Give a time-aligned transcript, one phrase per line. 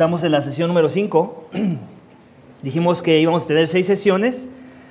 [0.00, 1.48] Estamos en la sesión número 5.
[2.62, 4.48] Dijimos que íbamos a tener seis sesiones.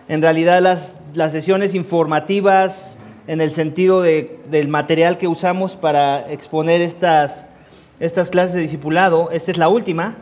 [0.07, 6.31] En realidad las, las sesiones informativas en el sentido de, del material que usamos para
[6.31, 7.47] exponer estas,
[7.99, 10.15] estas clases de discipulado, esta es la última,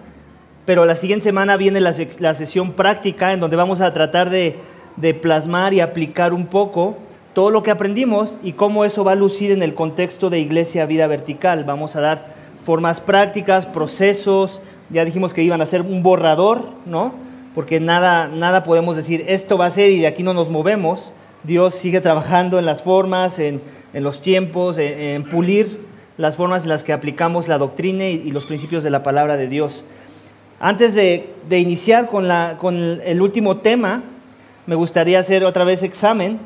[0.66, 4.56] pero la siguiente semana viene la, la sesión práctica en donde vamos a tratar de,
[4.96, 6.96] de plasmar y aplicar un poco
[7.34, 10.86] todo lo que aprendimos y cómo eso va a lucir en el contexto de Iglesia
[10.86, 11.66] Vida Vertical.
[11.66, 17.14] Vamos a dar formas prácticas, procesos, ya dijimos que iban a ser un borrador, ¿no?
[17.54, 21.14] Porque nada, nada podemos decir, esto va a ser y de aquí no nos movemos.
[21.44, 23.62] Dios sigue trabajando en las formas, en,
[23.94, 25.80] en los tiempos, en, pulir
[26.18, 29.38] las formas en las que aplicamos la doctrina y, y los principios de la palabra
[29.38, 29.84] de Dios.
[30.60, 34.04] Antes de, de iniciar con, la, con el último tema,
[34.66, 36.40] me gustaría hacer otra vez examen.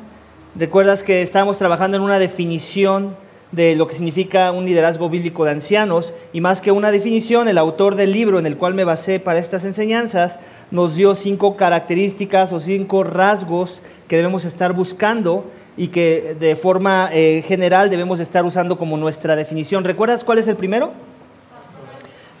[0.54, 3.16] Recuerdas que estábamos trabajando en una definición
[3.52, 7.58] de lo que significa un liderazgo bíblico de ancianos y más que una definición, el
[7.58, 10.38] autor del libro en el cual me basé para estas enseñanzas
[10.70, 15.44] nos dio cinco características o cinco rasgos que debemos estar buscando
[15.76, 19.84] y que de forma eh, general debemos estar usando como nuestra definición.
[19.84, 20.92] ¿Recuerdas cuál es el primero?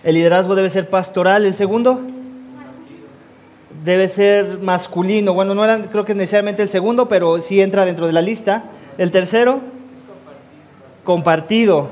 [0.02, 1.44] El liderazgo debe ser pastoral.
[1.46, 2.00] ¿El segundo?
[3.84, 5.34] Debe ser masculino.
[5.34, 8.64] Bueno, no era creo que necesariamente el segundo, pero sí entra dentro de la lista.
[8.98, 9.60] ¿El tercero?
[11.04, 11.88] Compartido.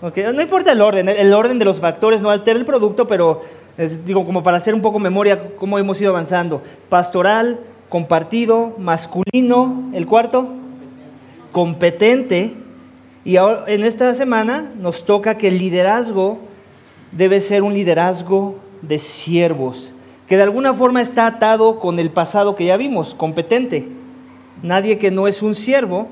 [0.00, 3.40] No importa el orden, el orden de los factores no altera el producto, pero
[3.76, 6.62] es, digo, como para hacer un poco memoria cómo hemos ido avanzando.
[6.88, 10.50] Pastoral, compartido, masculino, el cuarto,
[11.50, 12.54] competente.
[13.24, 16.38] Y ahora, en esta semana nos toca que el liderazgo
[17.10, 19.94] debe ser un liderazgo de siervos,
[20.28, 23.88] que de alguna forma está atado con el pasado que ya vimos, competente.
[24.62, 26.08] Nadie que no es un siervo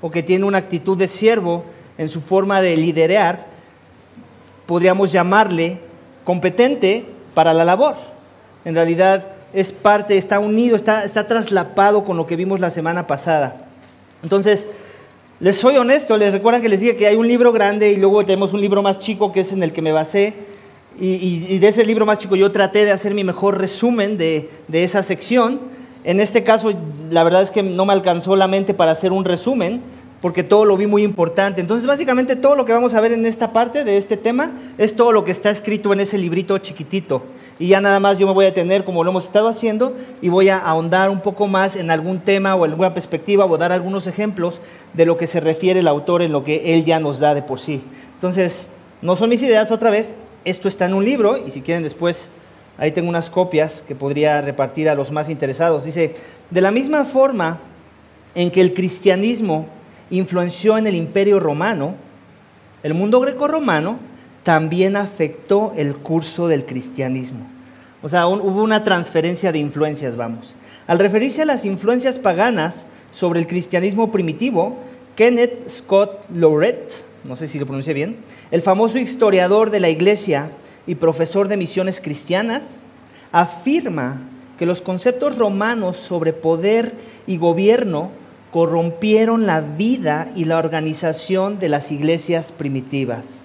[0.00, 1.64] o que tiene una actitud de siervo
[1.96, 3.46] en su forma de liderar,
[4.66, 5.78] podríamos llamarle
[6.24, 7.96] competente para la labor.
[8.64, 13.06] En realidad es parte, está unido, está, está traslapado con lo que vimos la semana
[13.06, 13.68] pasada.
[14.22, 14.66] Entonces,
[15.40, 18.24] les soy honesto, les recuerdan que les dije que hay un libro grande y luego
[18.24, 20.34] tenemos un libro más chico que es en el que me basé.
[21.00, 24.50] Y, y, de ese libro más chico yo traté de hacer mi mejor resumen de,
[24.66, 25.60] de esa sección.
[26.08, 26.72] En este caso,
[27.10, 29.82] la verdad es que no me alcanzó la mente para hacer un resumen,
[30.22, 31.60] porque todo lo vi muy importante.
[31.60, 34.96] Entonces, básicamente todo lo que vamos a ver en esta parte de este tema es
[34.96, 37.24] todo lo que está escrito en ese librito chiquitito.
[37.58, 39.92] Y ya nada más yo me voy a tener, como lo hemos estado haciendo,
[40.22, 43.58] y voy a ahondar un poco más en algún tema o en alguna perspectiva o
[43.58, 44.62] dar algunos ejemplos
[44.94, 47.42] de lo que se refiere el autor en lo que él ya nos da de
[47.42, 47.82] por sí.
[48.14, 48.70] Entonces,
[49.02, 50.14] no son mis ideas otra vez,
[50.46, 52.30] esto está en un libro y si quieren después,
[52.78, 55.84] ahí tengo unas copias que podría repartir a los más interesados.
[55.84, 56.14] Dice,
[56.50, 57.58] de la misma forma
[58.34, 59.66] en que el cristianismo
[60.10, 61.94] influenció en el imperio romano,
[62.82, 63.98] el mundo greco-romano
[64.44, 67.46] también afectó el curso del cristianismo.
[68.00, 70.56] O sea, hubo una transferencia de influencias, vamos.
[70.86, 74.78] Al referirse a las influencias paganas sobre el cristianismo primitivo,
[75.16, 78.18] Kenneth Scott Loret, no sé si lo pronuncié bien,
[78.52, 80.50] el famoso historiador de la iglesia
[80.88, 82.80] y profesor de misiones cristianas,
[83.30, 84.22] afirma
[84.58, 86.94] que los conceptos romanos sobre poder
[87.26, 88.10] y gobierno
[88.50, 93.44] corrompieron la vida y la organización de las iglesias primitivas.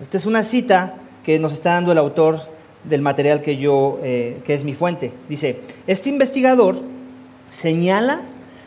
[0.00, 2.38] Esta es una cita que nos está dando el autor
[2.84, 5.12] del material que yo, eh, que es mi fuente.
[5.28, 6.80] Dice, este investigador
[7.48, 8.20] señala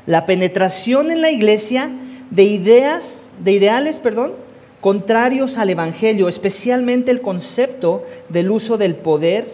[0.05, 1.89] la penetración en la iglesia
[2.31, 4.33] de ideas, de ideales, perdón,
[4.81, 9.47] contrarios al evangelio, especialmente el concepto del uso del poder,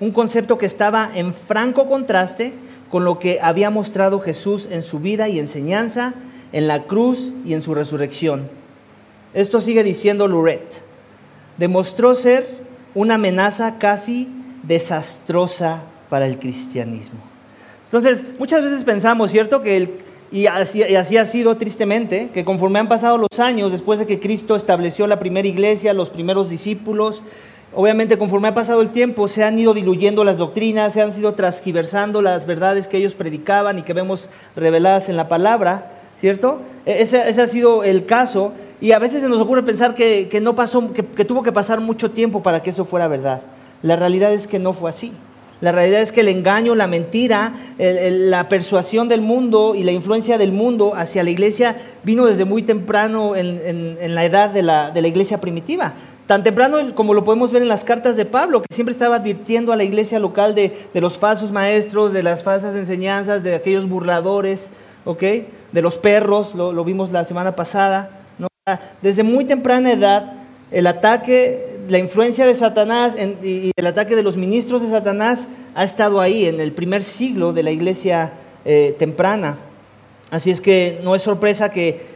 [0.00, 2.52] un concepto que estaba en franco contraste
[2.90, 6.14] con lo que había mostrado Jesús en su vida y enseñanza,
[6.52, 8.48] en la cruz y en su resurrección.
[9.32, 10.82] Esto sigue diciendo Luret.
[11.56, 12.46] Demostró ser
[12.94, 14.28] una amenaza casi
[14.62, 17.20] desastrosa para el cristianismo.
[17.86, 19.62] Entonces, muchas veces pensamos, ¿cierto?
[19.62, 19.90] Que el,
[20.32, 20.82] y, así,
[21.16, 25.18] ha sido tristemente, que conforme han pasado los años, después de que Cristo estableció la
[25.18, 27.22] primera iglesia, los primeros discípulos,
[27.74, 31.32] Obviamente, conforme ha pasado el tiempo, se han ido diluyendo las doctrinas, se han ido
[31.32, 36.60] transgiversando las verdades que ellos predicaban y que vemos reveladas en la palabra, ¿cierto?
[36.84, 40.38] E-, ese, ha sido el caso y a veces se nos ocurre pensar que, que
[40.42, 43.40] no pasó, que, que, tuvo que pasar mucho tiempo para que eso fuera verdad.
[43.82, 45.14] La realidad es que no fue así.
[45.62, 50.36] La realidad es que el engaño, la mentira, la persuasión del mundo y la influencia
[50.36, 55.40] del mundo hacia la iglesia vino desde muy temprano en, la edad de la, iglesia
[55.40, 55.94] primitiva.
[56.26, 59.72] Tan temprano como lo podemos ver en las cartas de Pablo, que siempre estaba advirtiendo
[59.72, 64.68] a la iglesia local de, los falsos maestros, de las falsas enseñanzas, de aquellos burladores,
[65.04, 65.22] ¿ok?
[65.70, 68.10] De los perros, lo, vimos la semana pasada.
[69.00, 70.32] Desde muy temprana edad,
[70.72, 75.84] el ataque la influencia de Satanás y el ataque de los ministros de Satanás ha
[75.84, 78.32] estado ahí en el primer siglo de la iglesia
[78.64, 79.58] eh, temprana.
[80.30, 82.12] Así es que no es sorpresa que,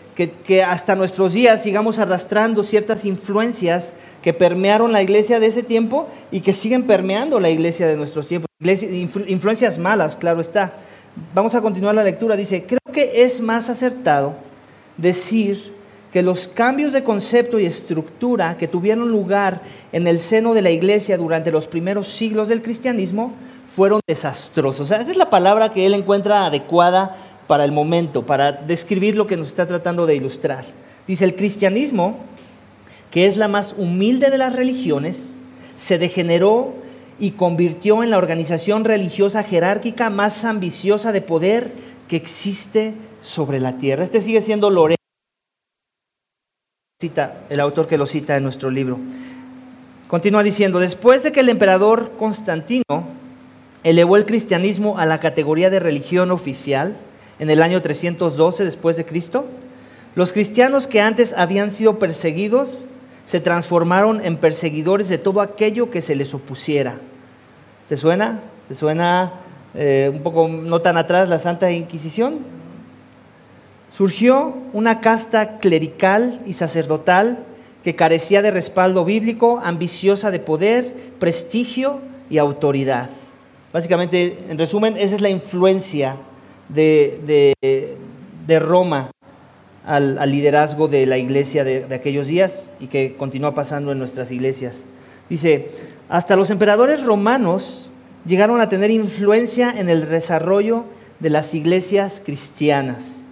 [0.67, 3.93] hasta nuestros días sigamos arrastrando ciertas influencias
[4.23, 8.27] que permearon la iglesia de ese tiempo y que siguen permeando la iglesia de nuestros
[8.27, 8.49] tiempos.
[9.29, 10.75] influencias malas, claro está.
[11.35, 12.37] Vamos a continuar la lectura.
[12.37, 14.35] Dice, creo que es más acertado
[14.97, 15.75] decir
[16.17, 19.61] que los cambios de concepto y estructura que tuvieron lugar
[19.93, 23.35] en el seno de la iglesia durante los primeros siglos del cristianismo
[23.77, 24.91] fueron desastrosos.
[24.91, 29.37] esa es la palabra que él encuentra adecuada para el momento, para describir lo que
[29.37, 30.65] nos está tratando de ilustrar.
[31.07, 32.17] Dice, el cristianismo,
[33.11, 35.39] que es la más humilde de las religiones,
[35.77, 36.73] se degeneró
[37.19, 41.73] y convirtió en la organización religiosa jerárquica más ambiciosa de poder
[42.09, 44.03] que existe sobre la tierra.
[44.03, 44.71] Este sigue siendo
[46.99, 48.99] Lorena, el autor que lo cita en nuestro libro.
[50.09, 52.85] Continúa diciendo, después de que el emperador Constantino
[53.85, 56.97] elevó el cristianismo a la categoría de religión oficial
[57.39, 59.45] en el año 312 después de Cristo,
[60.15, 62.87] los cristianos que antes habían sido perseguidos
[63.27, 66.97] se transformaron en perseguidores de todo aquello que se les opusiera.
[67.91, 68.41] ¿Te suena?
[68.69, 69.35] ¿Te suena
[69.75, 72.56] eh, un poco no tan atrás la Santa Inquisición?
[73.97, 77.39] Surgió una casta clerical y sacerdotal
[77.83, 83.09] que carecía de respaldo bíblico, ambiciosa de poder, prestigio y autoridad.
[83.73, 86.17] Básicamente, en resumen, esa es la influencia
[86.69, 87.97] de,
[88.61, 89.13] Roma
[89.87, 94.85] al, liderazgo de la iglesia de, aquellos días y que continúa pasando en nuestras iglesias.
[95.31, 95.71] Dice,
[96.11, 97.91] hasta los emperadores romanos
[98.27, 100.85] llegaron a tener influencia en el desarrollo
[101.19, 103.23] de las iglesias cristianas.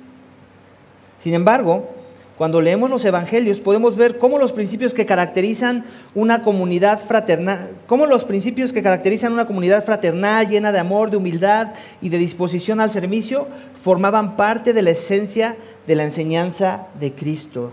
[1.24, 1.88] Sin embargo,
[2.36, 8.04] cuando leemos los evangelios podemos ver cómo los principios que caracterizan una comunidad fraternal, cómo
[8.04, 11.72] los principios que caracterizan una comunidad fraternal llena de amor, de humildad
[12.02, 15.56] y de disposición al servicio formaban parte de la esencia
[15.86, 17.72] de la enseñanza de Cristo.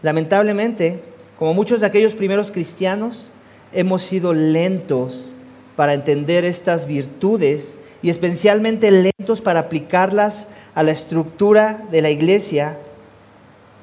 [0.00, 1.02] Lamentablemente,
[1.38, 3.30] como muchos de aquellos primeros cristianos,
[3.74, 5.34] hemos sido lentos
[5.76, 7.76] para entender estas virtudes
[8.06, 12.78] y especialmente lentos para aplicarlas a la estructura de la iglesia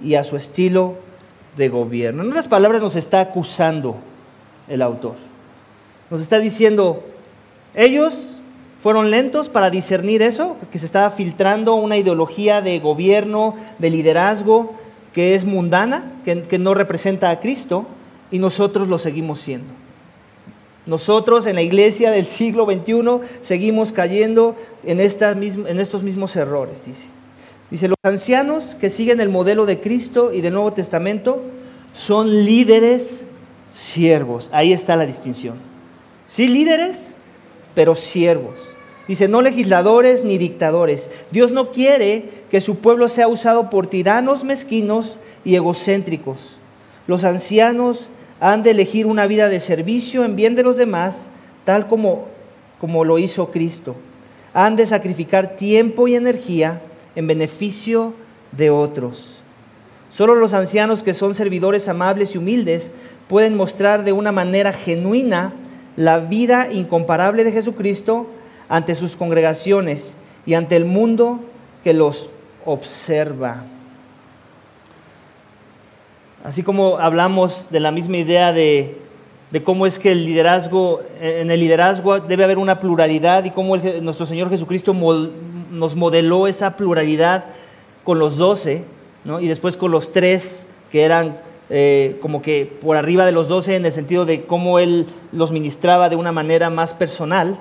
[0.02, 0.94] y a su estilo
[1.58, 2.24] de gobierno.
[2.24, 3.98] En otras palabras, nos está acusando
[4.70, 5.16] el autor.
[6.10, 7.04] Nos está diciendo,
[7.75, 8.40] ellos
[8.81, 14.74] fueron lentos para discernir eso, que se estaba filtrando una ideología de gobierno, de liderazgo,
[15.12, 17.86] que es mundana, que, no representa a Cristo,
[18.31, 19.82] y nosotros lo seguimos siendo.
[20.85, 27.07] Nosotros en la iglesia del siglo XXI seguimos cayendo en, estos mismos errores, dice.
[27.71, 31.41] Dice, los ancianos que siguen el modelo de Cristo y del Nuevo Testamento
[31.94, 33.24] son líderes
[33.74, 34.50] siervos.
[34.51, 35.56] Ahí está la distinción.
[36.27, 37.15] Sí, líderes,
[37.74, 38.59] pero siervos.
[39.07, 41.09] Dice, no legisladores ni dictadores.
[41.31, 46.57] Dios no quiere que su pueblo sea usado por tiranos mezquinos y egocéntricos.
[47.07, 48.12] Los ancianos
[48.44, 51.30] han de elegir una vida de servicio en bien de los demás,
[51.63, 52.25] tal como,
[52.78, 53.95] como lo hizo Cristo.
[54.54, 56.81] Han de sacrificar tiempo y energía
[57.16, 58.13] en beneficio
[58.51, 59.40] de otros.
[60.12, 62.92] Solo los ancianos que son servidores amables y humildes
[63.30, 65.54] pueden mostrar de una manera genuina
[65.96, 68.27] la vida incomparable de Jesucristo
[68.67, 71.39] ante sus congregaciones y ante el mundo
[71.82, 72.29] que los
[72.65, 73.63] observa.
[76.43, 78.97] Así como hablamos de la misma idea de,
[79.63, 84.25] cómo es que el liderazgo, en el liderazgo debe haber una pluralidad y cómo nuestro
[84.25, 87.45] Señor Jesucristo nos modeló esa pluralidad
[88.03, 88.83] con los doce,
[89.39, 91.38] y después con los tres que eran
[91.69, 95.53] eh, como que por arriba de los doce en el sentido de cómo Él los
[95.53, 97.57] ministraba de una manera más personal.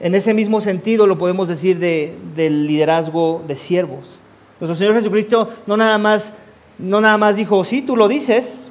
[0.00, 4.18] En ese mismo sentido lo podemos decir del liderazgo de siervos.
[4.58, 6.32] Nuestro Señor Jesucristo no nada más,
[6.78, 8.70] no nada más dijo, sí, tú lo dices,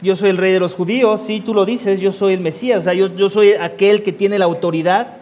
[0.00, 2.80] yo soy el rey de los judíos, sí, tú lo dices, yo soy el Mesías,
[2.80, 5.16] o sea, yo, yo soy aquel que tiene la autoridad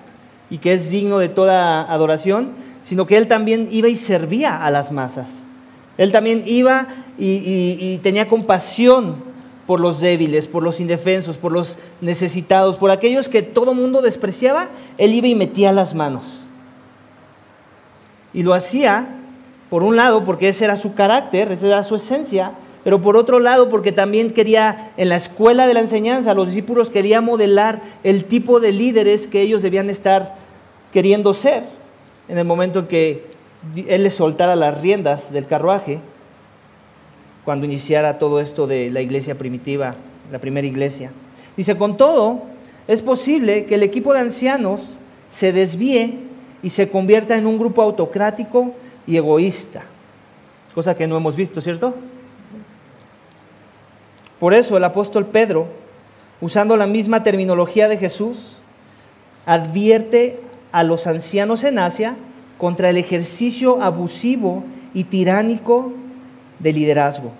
[0.50, 2.50] y que es digno de toda adoración,
[2.83, 5.42] sino que él también iba y servía a las masas.
[5.99, 6.88] Él también iba
[7.19, 9.16] y, tenía compasión
[9.66, 14.69] por los débiles, por los indefensos, por los necesitados, por aquellos que todo mundo despreciaba,
[14.99, 16.49] él iba y metía las manos.
[18.35, 19.22] Y lo hacía,
[19.73, 22.52] por un lado, porque ese era su carácter, esa era su esencia,
[22.85, 26.91] pero por otro lado, porque también quería, en la escuela de la enseñanza, los discípulos
[26.91, 30.35] quería modelar el tipo de líderes que ellos debían estar
[30.93, 31.62] queriendo ser
[32.29, 33.25] en el momento en que
[33.88, 36.00] Él les soltara las riendas del carruaje.
[37.47, 39.95] cuando iniciara todo esto de la iglesia primitiva,
[40.31, 41.12] la primera iglesia.
[41.57, 42.43] Dice, con todo,
[42.88, 44.99] es posible que el equipo de ancianos
[45.31, 46.19] se desvíe
[46.62, 48.75] y se convierta en un grupo autocrático
[49.12, 49.83] y egoísta,
[50.75, 51.95] cosa que no hemos visto, ¿cierto?
[54.40, 55.66] Por eso el apóstol Pedro,
[56.40, 58.57] usando la misma terminología de Jesús,
[59.45, 60.40] advierte
[60.73, 62.16] a los ancianos en Asia
[62.57, 64.64] contra el ejercicio abusivo
[64.95, 65.92] y tiránico
[66.59, 67.33] de liderazgo.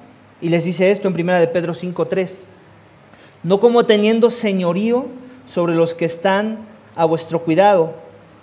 [0.43, 2.43] Y les dice esto en 1 de Pedro 5:3.
[3.45, 5.07] No como teniendo señorío
[5.47, 6.59] sobre los que están
[6.97, 7.95] a vuestro cuidado,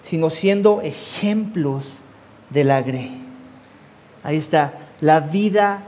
[0.01, 2.01] sino siendo ejemplos
[2.49, 3.09] del agre.
[4.23, 5.83] Ahí está, la vida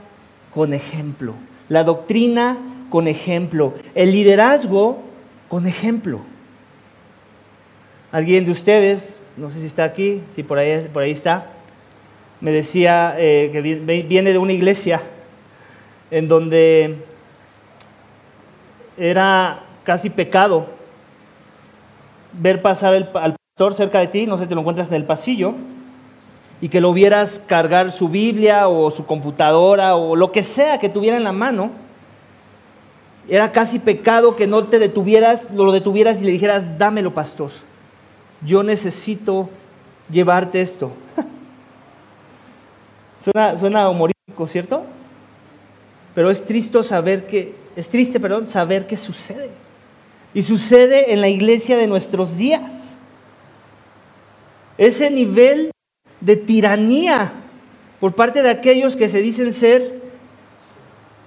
[0.53, 1.35] con ejemplo,
[1.69, 2.57] la doctrina
[2.89, 5.01] con ejemplo, el liderazgo
[5.47, 6.21] con ejemplo.
[8.11, 11.47] Alguien de ustedes, no sé si está aquí, si por ahí, por ahí está,
[12.41, 15.01] me decía eh, que viene de una iglesia
[16.09, 16.97] en donde
[18.97, 20.67] era casi pecado
[22.33, 25.55] ver pasar al pastor cerca de ti, no sé te lo encuentras en el pasillo,
[26.61, 30.89] y que lo vieras cargar su Biblia o su computadora o lo que sea que
[30.89, 31.71] tuviera en la mano,
[33.27, 37.49] era casi pecado que no te detuvieras, lo detuvieras y le dijeras, dámelo, pastor.
[38.45, 39.49] Yo necesito
[40.09, 40.91] llevarte esto.
[43.19, 44.83] suena, suena humorístico, ¿cierto?
[46.13, 49.49] Pero es triste saber que, es triste, perdón, saber qué sucede.
[50.33, 52.95] Y sucede en la iglesia de nuestros días.
[54.77, 55.71] Ese nivel
[56.21, 57.33] de tiranía
[57.99, 60.01] por parte de aquellos que se dicen ser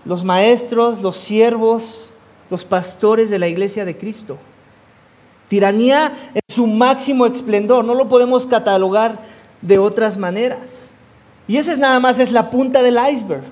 [0.05, 2.13] los maestros, los siervos,
[2.51, 4.39] los pastores de la iglesia de Cristo.
[5.49, 9.19] Tiranía en su máximo esplendor, no lo podemos catalogar
[9.61, 10.89] de otras maneras.
[11.47, 13.45] Y esa es nada más es la punta del iceberg.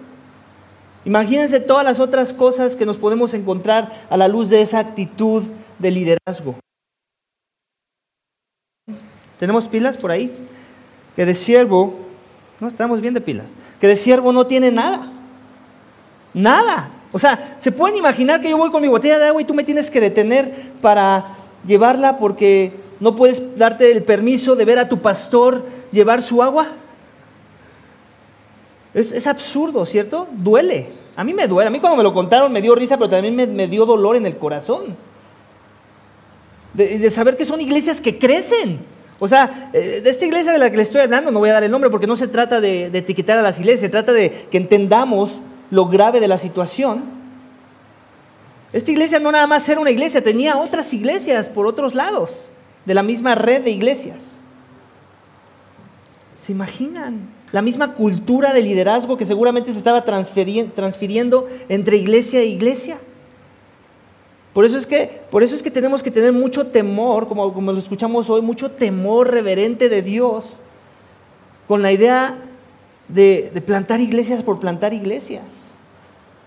[1.05, 5.43] Imagínense todas las otras cosas que nos podemos encontrar a la luz de esa actitud
[5.79, 6.55] de liderazgo.
[9.39, 10.33] ¿Tenemos pilas por ahí?
[11.17, 11.95] Que de siervo,
[12.61, 15.11] no estamos bien de pilas, que de siervo no tiene nada.
[16.35, 16.91] Nada.
[17.13, 19.53] O sea, ¿se pueden imaginar que yo voy con mi botella de agua y tú
[19.53, 21.35] me tienes que detener para
[21.67, 26.69] llevarla porque no puedes darte el permiso de ver a tu pastor llevar su agua?
[28.95, 30.29] Es, absurdo, ¿cierto?
[30.33, 30.89] Duele.
[31.17, 31.69] A mí me duele.
[31.69, 34.27] A mí cuando me lo contaron me dio risa, pero también me, dio dolor en
[34.27, 34.97] el corazón.
[36.75, 38.81] De, saber que son iglesias que crecen.
[39.23, 41.53] O sea, eh, de esta iglesia de la que le estoy hablando, no voy a
[41.53, 44.13] dar el nombre porque no se trata de, de etiquetar a las iglesias, se trata
[44.13, 47.05] de que entendamos lo grave de la situación.
[48.73, 52.51] Esta iglesia no nada más era una iglesia, tenía otras iglesias por otros lados,
[52.85, 54.41] de la misma red de iglesias.
[56.41, 57.29] ¿Se imaginan?
[57.53, 62.99] la misma cultura de liderazgo que seguramente se estaba transfiriendo entre iglesia e iglesia.
[64.53, 67.73] Por eso es que, por eso es que tenemos que tener mucho temor, como, como
[67.73, 70.61] lo escuchamos hoy, mucho temor reverente de Dios,
[71.67, 72.37] con la idea
[73.09, 75.73] de, de plantar iglesias por plantar iglesias.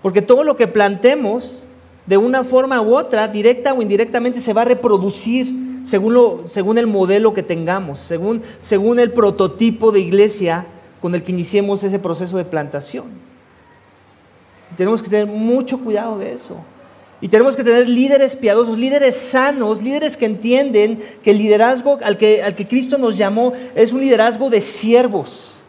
[0.03, 1.65] Porque todo lo que plantemos,
[2.05, 6.77] de una forma u otra, directa o indirectamente, se va a reproducir según, lo, según
[6.77, 10.65] el modelo que tengamos, según, según el prototipo de iglesia
[11.01, 13.05] con el que iniciemos ese proceso de plantación.
[14.75, 16.57] Tenemos que tener mucho cuidado de eso.
[17.21, 22.17] Y tenemos que tener líderes piadosos, líderes sanos, líderes que entienden que el liderazgo al
[22.17, 25.63] que, al que Cristo nos llamó es un liderazgo de siervos.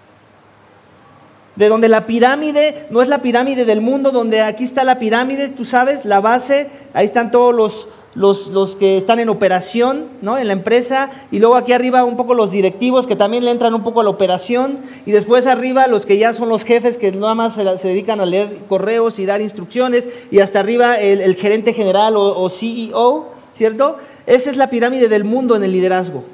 [1.54, 5.48] De donde la pirámide no es la pirámide del mundo, donde aquí está la pirámide,
[5.48, 10.38] tú sabes, la base, ahí están todos los, los, que están en operación ¿no?
[10.38, 13.74] en la empresa, y luego aquí arriba un poco los directivos que también le entran
[13.74, 17.12] un poco a la operación, y después arriba los que ya son los jefes que
[17.12, 21.74] nada más se, dedican a leer correos y dar instrucciones, y hasta arriba el, gerente
[21.74, 23.98] general o, CEO, ¿cierto?
[24.26, 26.24] Esa es la pirámide del mundo en el liderazgo.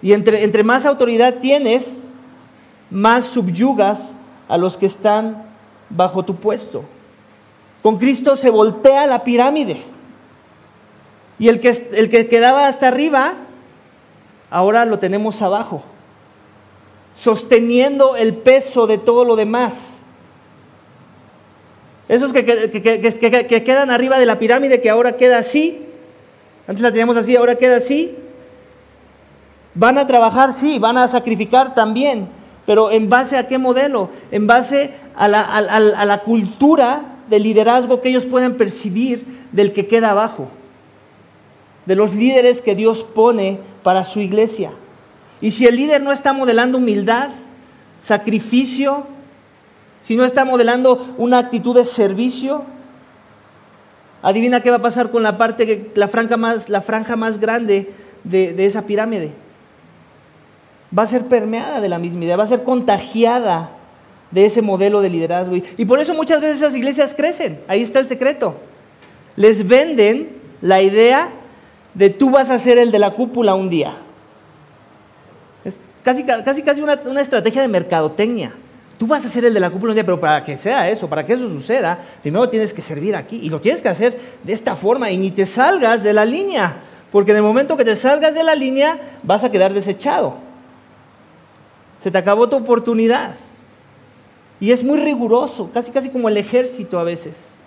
[0.00, 2.08] Y entre, entre más autoridad tienes,
[2.90, 4.16] más subyugas
[4.48, 5.44] a los que están
[5.90, 6.84] bajo tu puesto.
[7.82, 9.93] Con Cristo se voltea la pirámide.
[11.38, 13.34] Y el que, el que quedaba hasta arriba,
[14.50, 15.82] ahora lo tenemos abajo,
[17.14, 20.04] sosteniendo el peso de todo lo demás.
[22.08, 25.84] Esos que, que, quedan arriba de la pirámide, que ahora queda así,
[26.68, 28.16] antes la teníamos así, ahora queda así,
[29.74, 32.28] van a trabajar, sí, van a sacrificar también,
[32.64, 34.10] pero ¿en base a qué modelo?
[34.30, 39.86] En base a la, a la cultura de liderazgo que ellos pueden percibir del que
[39.86, 40.48] queda abajo
[41.86, 44.70] de los líderes que Dios pone para su iglesia.
[45.40, 47.30] Y si el líder no está modelando humildad,
[48.00, 49.06] sacrificio,
[50.02, 52.64] si no está modelando una actitud de servicio,
[54.22, 57.90] adivina qué va a pasar con la parte, la franja más, la franja más grande
[58.22, 59.32] de, de esa pirámide.
[60.96, 63.70] Va a ser permeada de la misma idea, va a ser contagiada
[64.30, 65.56] de ese modelo de liderazgo.
[65.56, 67.60] Y por eso muchas veces esas iglesias crecen.
[67.68, 68.56] Ahí está el secreto.
[69.36, 71.28] Les venden la idea
[71.94, 73.94] de tú vas a ser el de la cúpula un día.
[75.64, 78.52] Es casi casi, casi una, una estrategia de mercadotecnia.
[78.98, 81.08] Tú vas a ser el de la cúpula un día, pero para que sea eso,
[81.08, 83.40] para que eso suceda, primero tienes que servir aquí.
[83.42, 86.76] Y lo tienes que hacer de esta forma y ni te salgas de la línea.
[87.10, 90.36] Porque en el momento que te salgas de la línea, vas a quedar desechado.
[92.00, 93.36] Se te acabó tu oportunidad.
[94.60, 97.58] Y es muy riguroso, casi casi como el ejército a veces.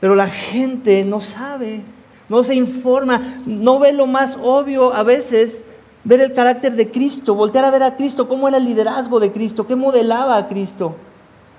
[0.00, 1.82] Pero la gente no sabe,
[2.28, 5.64] no se informa, no ve lo más obvio a veces,
[6.04, 9.32] ver el carácter de Cristo, voltear a ver a Cristo, cómo era el liderazgo de
[9.32, 10.94] Cristo, qué modelaba a Cristo,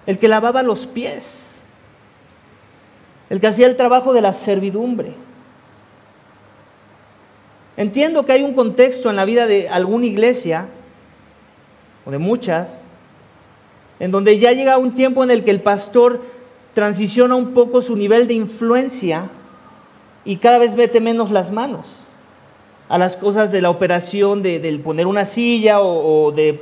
[0.05, 1.63] el que lavaba los pies,
[3.29, 5.13] el que hacía el trabajo de la servidumbre.
[7.77, 10.67] Entiendo que hay un contexto en la vida de alguna iglesia,
[12.05, 12.83] o de muchas,
[13.99, 16.21] en donde ya llega un tiempo en el que el pastor
[16.73, 19.29] transiciona un poco su nivel de influencia
[20.25, 22.05] y cada vez mete menos las manos
[22.87, 26.59] a las cosas de la operación de, poner una silla o, de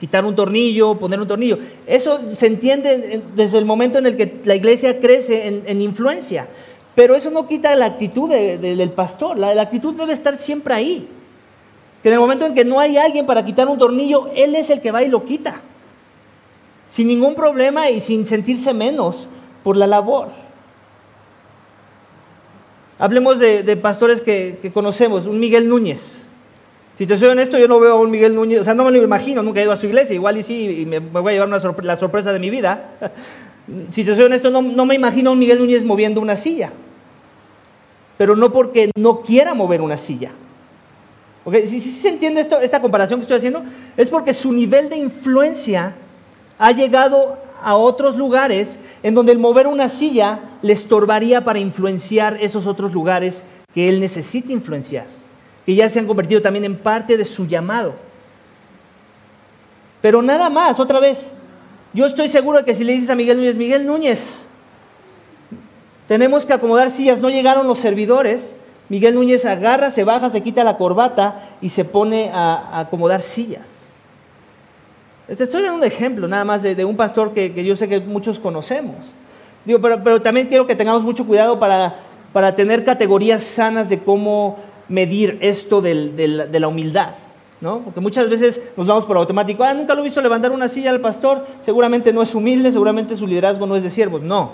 [0.00, 1.58] quitar un tornillo, poner un tornillo.
[1.86, 6.48] Eso se entiende desde el momento en el que la iglesia crece en, influencia,
[6.94, 11.08] pero eso no quita la actitud del pastor, la actitud debe estar siempre ahí.
[12.02, 14.68] Que en el momento en que no hay alguien para quitar un tornillo, él es
[14.68, 15.62] el que va y lo quita
[16.94, 19.28] sin ningún problema y sin sentirse menos
[19.64, 20.28] por la labor.
[23.00, 26.24] Hablemos de, pastores que, conocemos, un Miguel Núñez.
[26.94, 28.92] Si te soy honesto, yo no veo a un Miguel Núñez, o sea, no me
[28.92, 31.44] lo imagino, nunca he ido a su iglesia, igual y sí, y me, voy a
[31.44, 32.90] llevar la sorpresa de mi vida.
[33.90, 36.70] si te soy honesto, no, me imagino a un Miguel Núñez moviendo una silla,
[38.16, 40.30] pero no porque no quiera mover una silla.
[41.66, 43.64] Si, se entiende esto, esta comparación que estoy haciendo,
[43.96, 45.96] es porque su nivel de influencia
[46.58, 52.38] ha llegado a otros lugares en donde el mover una silla le estorbaría para influenciar
[52.40, 55.06] esos otros lugares que él necesita influenciar,
[55.66, 57.94] que ya se han convertido también en parte de su llamado.
[60.00, 61.32] Pero nada más, otra vez,
[61.94, 64.46] yo estoy seguro de que si le dices a Miguel Núñez, Miguel Núñez,
[66.06, 68.56] tenemos que acomodar sillas, no llegaron los servidores,
[68.88, 73.83] Miguel Núñez agarra, se baja, se quita la corbata y se pone a, acomodar sillas.
[75.26, 78.38] Este, estoy dando un ejemplo nada más de, un pastor que, yo sé que muchos
[78.38, 79.14] conocemos.
[79.64, 81.96] Digo, pero, también quiero que tengamos mucho cuidado para,
[82.32, 84.58] para tener categorías sanas de cómo
[84.88, 87.14] medir esto de la humildad.
[87.60, 87.78] ¿no?
[87.78, 90.90] Porque muchas veces nos vamos por automático, ah, nunca lo he visto levantar una silla
[90.90, 94.22] al pastor, seguramente no es humilde, seguramente su liderazgo no es de siervos.
[94.22, 94.52] No,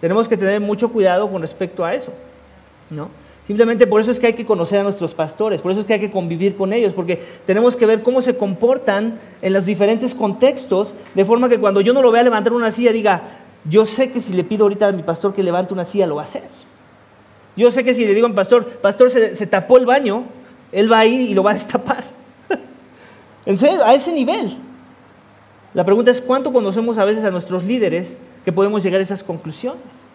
[0.00, 2.14] tenemos que tener mucho cuidado con respecto a eso.
[2.88, 3.10] ¿no?
[3.46, 5.94] Simplemente por eso es que hay que conocer a nuestros pastores, por eso es que
[5.94, 10.16] hay que convivir con ellos, porque tenemos que ver cómo se comportan en los diferentes
[10.16, 13.22] contextos, de forma que cuando yo no lo vea levantar una silla, diga,
[13.64, 16.16] yo sé que si le pido ahorita a mi pastor que levante una silla, lo
[16.16, 16.42] va a hacer.
[17.56, 20.24] Yo sé que si le digo a mi pastor, pastor, se, se tapó el baño,
[20.72, 22.02] él va a ir y lo va a destapar.
[23.46, 24.56] en serio, a ese nivel.
[25.72, 29.22] La pregunta es, ¿cuánto conocemos a veces a nuestros líderes que podemos llegar a esas
[29.22, 30.05] conclusiones?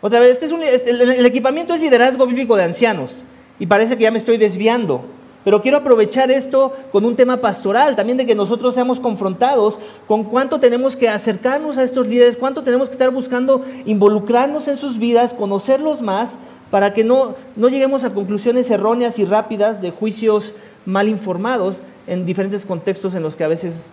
[0.00, 3.24] Otra vez, este es este, el, equipamiento es liderazgo bíblico de ancianos
[3.58, 5.04] y parece que ya me estoy desviando.
[5.42, 9.78] Pero quiero aprovechar esto con un tema pastoral, también de que nosotros seamos confrontados
[10.08, 14.76] con cuánto tenemos que acercarnos a estos líderes, cuánto tenemos que estar buscando involucrarnos en
[14.76, 16.36] sus vidas, conocerlos más,
[16.70, 20.54] para que no, no lleguemos a conclusiones erróneas y rápidas de juicios
[20.84, 23.92] mal informados en diferentes contextos en los que a veces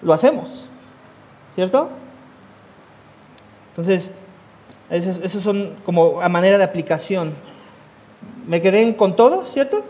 [0.00, 0.66] lo hacemos.
[1.56, 1.88] ¿Cierto?
[3.70, 4.12] Entonces,
[4.94, 7.32] esos, son como a manera de aplicación.
[8.46, 9.84] Me quedé con todo, ¿cierto?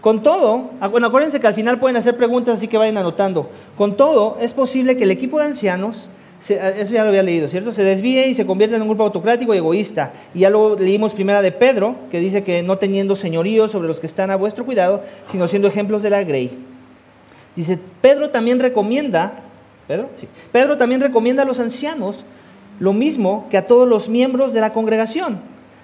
[0.00, 3.48] Con todo, ah, bueno, acuérdense que al final pueden hacer preguntas, así que vayan anotando.
[3.76, 6.10] Con todo, es posible que el equipo de ancianos,
[6.50, 7.72] ah, eso ya lo había leído, ¿cierto?
[7.72, 10.12] Se desvíe y se convierta en un grupo autocrático y egoísta.
[10.34, 13.98] Y ya lo leímos primera de Pedro, que dice que no teniendo señorío sobre los
[13.98, 16.58] que están a vuestro cuidado, sino siendo ejemplos de la grey.
[17.56, 19.40] Dice, Pedro también recomienda,
[19.88, 22.26] Pedro, sí, Pedro también recomienda a los ancianos
[22.80, 25.38] lo mismo que a todos los miembros de la congregación,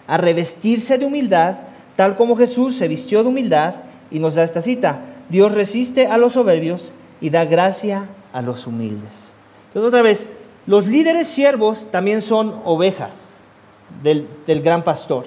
[0.07, 1.57] a revestirse de humildad,
[1.97, 3.75] tal como Jesús se vistió de humildad
[4.11, 8.67] y nos da esta cita, Dios resiste a los soberbios y da gracia a los
[8.67, 9.31] humildes.
[9.69, 10.27] Entonces otra vez,
[10.67, 13.31] los líderes siervos también son ovejas
[14.03, 14.27] del,
[14.63, 15.27] gran pastor.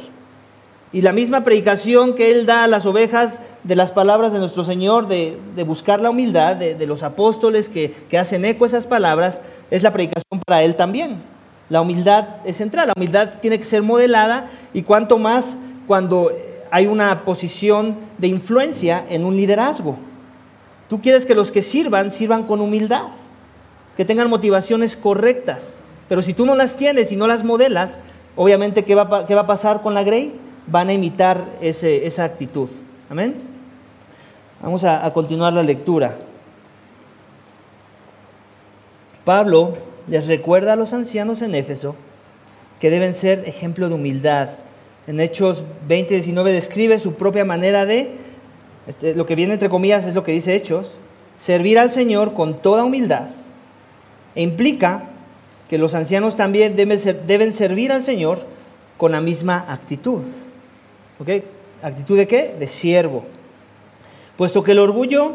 [0.91, 4.63] Y la misma predicación que Él da a las ovejas de las palabras de nuestro
[4.63, 9.81] Señor, de, buscar la humildad, de, los apóstoles que, que, hacen eco esas palabras, es
[9.81, 11.32] la predicación para Él también.
[11.69, 16.31] La humildad es central, la humildad tiene que ser modelada y cuanto más cuando
[16.71, 19.97] hay una posición de influencia en un liderazgo.
[20.89, 23.03] Tú quieres que los que sirvan sirvan con humildad,
[23.97, 27.99] que tengan motivaciones correctas, pero si tú no las tienes y no las modelas,
[28.35, 30.33] obviamente, ¿qué va, qué va a pasar con la Grey?
[30.67, 32.69] van a imitar esa actitud.
[33.09, 33.35] Amén.
[34.61, 36.15] Vamos a, continuar la lectura.
[39.25, 39.73] Pablo
[40.07, 41.95] les recuerda a los ancianos en Éfeso
[42.79, 44.49] que deben ser ejemplo de humildad.
[45.07, 48.11] En Hechos 20, 19 describe su propia manera de,
[48.87, 50.99] este, lo que viene entre comillas es lo que dice Hechos,
[51.37, 53.29] servir al Señor con toda humildad.
[54.35, 55.03] E implica
[55.69, 58.39] que los ancianos también deben, deben servir al Señor
[58.97, 60.21] con la misma actitud.
[61.81, 62.55] ¿Actitud de qué?
[62.59, 63.23] De siervo.
[64.37, 65.33] Puesto que el orgullo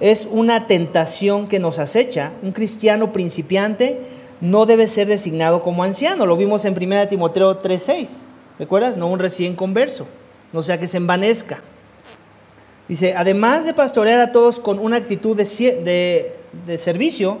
[0.00, 4.00] es una tentación que nos acecha, un cristiano principiante
[4.40, 6.26] no debe ser designado como anciano.
[6.26, 8.08] Lo vimos en 1 Timoteo 3:6.
[8.58, 8.96] ¿Recuerdas?
[8.96, 10.06] No un recién converso,
[10.52, 11.58] no sea que se envanezca.
[12.88, 17.38] Dice, además de pastorear a todos con una actitud de, de servicio,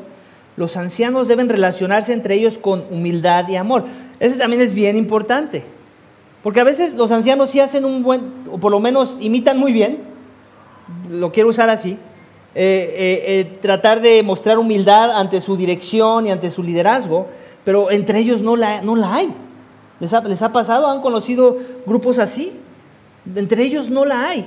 [0.56, 3.84] los ancianos deben relacionarse entre ellos con humildad y amor.
[4.20, 5.64] Eso también es bien importante.
[6.42, 9.72] Porque a veces los ancianos sí hacen un buen, o por lo menos imitan muy
[9.72, 9.98] bien,
[11.10, 11.98] lo quiero usar así,
[12.56, 17.26] eh, eh, eh, tratar de mostrar humildad ante su dirección y ante su liderazgo,
[17.64, 19.34] pero entre ellos no la, no la hay.
[19.98, 20.88] ¿Les ha, ¿Les ha, pasado?
[20.88, 22.52] ¿Han conocido grupos así?
[23.34, 24.46] Entre ellos no la hay.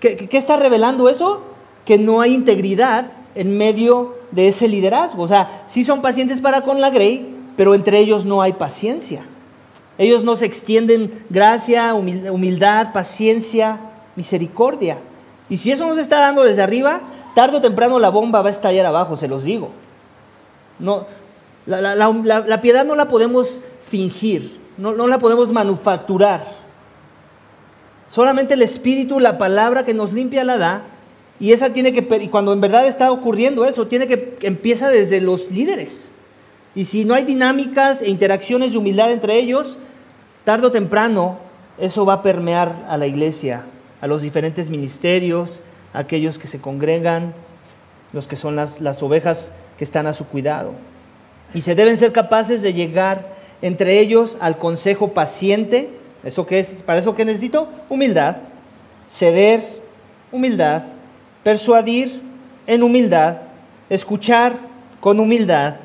[0.00, 1.42] ¿Qué, ¿Qué, está revelando eso?
[1.84, 5.22] Que no hay integridad en medio de ese liderazgo.
[5.22, 9.24] O sea, sí son pacientes para con la Grey, pero entre ellos no hay paciencia.
[9.98, 13.78] Ellos nos extienden gracia, humildad, paciencia,
[14.16, 14.98] misericordia.
[15.48, 17.00] Y si eso nos está dando desde arriba,
[17.34, 19.70] tarde o temprano la bomba va a estallar abajo, se los digo.
[20.78, 21.06] No,
[21.66, 26.44] la, piedad no la podemos fingir, no, no la podemos manufacturar.
[28.08, 30.82] Solamente el Espíritu, la palabra que nos limpia la da,
[31.40, 35.20] y esa tiene que, y cuando en verdad está ocurriendo eso, tiene que, empieza desde
[35.20, 36.10] los líderes.
[36.74, 39.78] Y si no hay dinámicas e interacciones de humildad entre ellos,
[40.44, 41.38] tarde o temprano
[41.78, 43.64] eso va a permear a la iglesia,
[44.04, 45.62] a los diferentes ministerios,
[45.94, 47.32] a aquellos que se congregan,
[48.12, 50.72] los que son las, las ovejas que están a su cuidado.
[51.54, 55.88] Y se deben ser capaces de llegar entre ellos al consejo paciente.
[56.22, 56.82] ¿Eso es?
[56.82, 57.70] ¿Para eso qué necesito?
[57.88, 58.36] Humildad.
[59.08, 59.64] Ceder,
[60.30, 60.82] humildad.
[61.42, 62.20] Persuadir
[62.66, 63.38] en humildad.
[63.88, 64.58] Escuchar
[65.00, 65.76] con humildad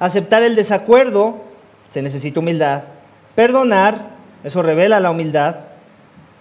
[0.00, 1.42] Aceptar el desacuerdo,
[1.90, 2.84] se necesita humildad.
[3.36, 4.10] Perdonar,
[4.42, 5.67] eso revela la humildad.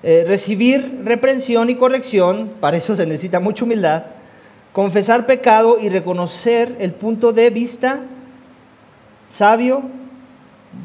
[0.03, 4.03] Eh, recibir reprensión y corrección, para eso se necesita mucha humildad.
[4.71, 8.01] Confesar pecado y reconocer el punto de vista
[9.27, 9.83] sabio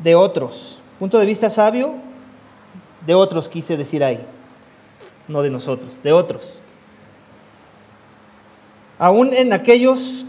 [0.03, 0.81] de otros.
[0.99, 1.95] Punto de vista sabio
[3.07, 4.25] de otros, quise decir ahí.
[5.29, 6.61] No de nosotros, de otros.
[8.99, 10.25] Aún en aquellos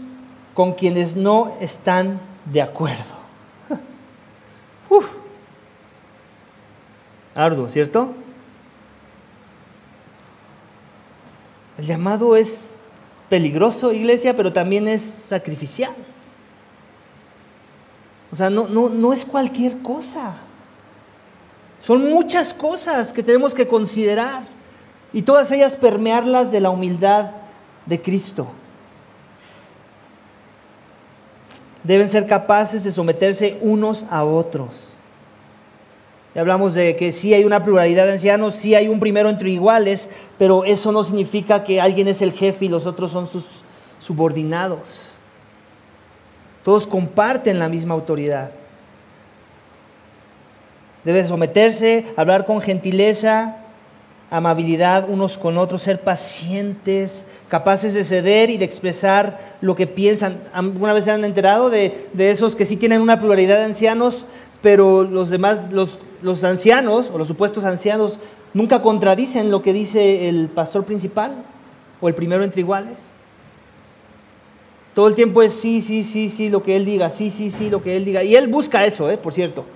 [0.52, 3.02] con quienes no están de acuerdo.
[4.90, 5.06] Uf.
[7.34, 8.14] Arduo, ¿cierto?
[11.78, 12.76] El llamado es
[13.28, 15.94] peligroso, iglesia, pero también es sacrificial.
[18.32, 20.36] O sea, no, no, no es cualquier cosa.
[21.80, 24.44] Son muchas cosas que tenemos que considerar
[25.12, 27.30] y todas ellas permearlas de la humildad
[27.86, 28.48] de Cristo.
[31.84, 34.88] deben ser capaces de someterse unos a otros.
[36.34, 39.50] Y hablamos de que sí hay una pluralidad de ancianos, sí hay un primero entre
[39.50, 43.62] iguales, pero eso no significa que alguien es el jefe y los otros son sus
[44.00, 45.02] subordinados.
[46.64, 48.50] Todos comparten la misma autoridad.
[51.04, 53.58] Debe someterse, hablar con gentileza,
[54.30, 60.40] amabilidad unos con otros, ser pacientes, capaces de ceder y de expresar lo que piensan.
[60.52, 64.26] ¿Alguna vez se han enterado de, esos que sí tienen una pluralidad de ancianos,
[64.64, 68.18] pero los demás, los, los ancianos o los supuestos ancianos
[68.54, 71.34] nunca contradicen lo que dice el pastor principal
[72.00, 73.12] o el primero entre iguales?
[74.94, 77.68] Todo el tiempo es sí, sí, sí, sí, lo que él diga, sí, sí, sí,
[77.68, 78.24] lo que él diga.
[78.24, 79.18] Y él busca eso, ¿eh?
[79.18, 79.66] por cierto.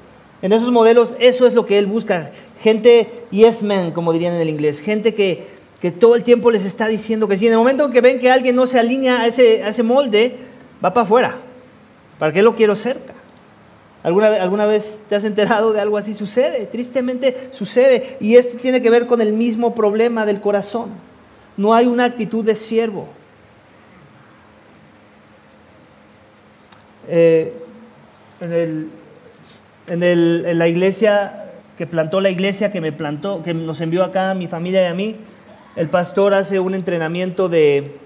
[0.40, 2.31] En esos modelos eso es lo que él busca.
[2.62, 4.81] Gente yes man, como dirían en el inglés.
[4.81, 5.48] Gente que,
[5.83, 7.46] que todo el tiempo les está diciendo que sí.
[7.46, 9.83] En el momento en que ven que alguien no se alinea a ese, a ese
[9.83, 10.35] molde,
[10.83, 11.37] va para afuera.
[12.18, 13.17] ¿Para qué lo quiero cerca?
[14.03, 16.15] ¿Alguna, ¿Alguna vez te has enterado de algo así?
[16.15, 18.17] Sucede, tristemente sucede.
[18.21, 20.91] Y esto tiene que ver con el mismo problema del corazón.
[21.57, 23.09] No hay una actitud de siervo.
[27.09, 27.53] Eh,
[28.41, 28.91] en,
[29.89, 34.35] en, la iglesia que plantó la iglesia, que me plantó, que nos envió acá a
[34.35, 35.17] mi familia y a mí,
[35.77, 37.97] el pastor hace un entrenamiento de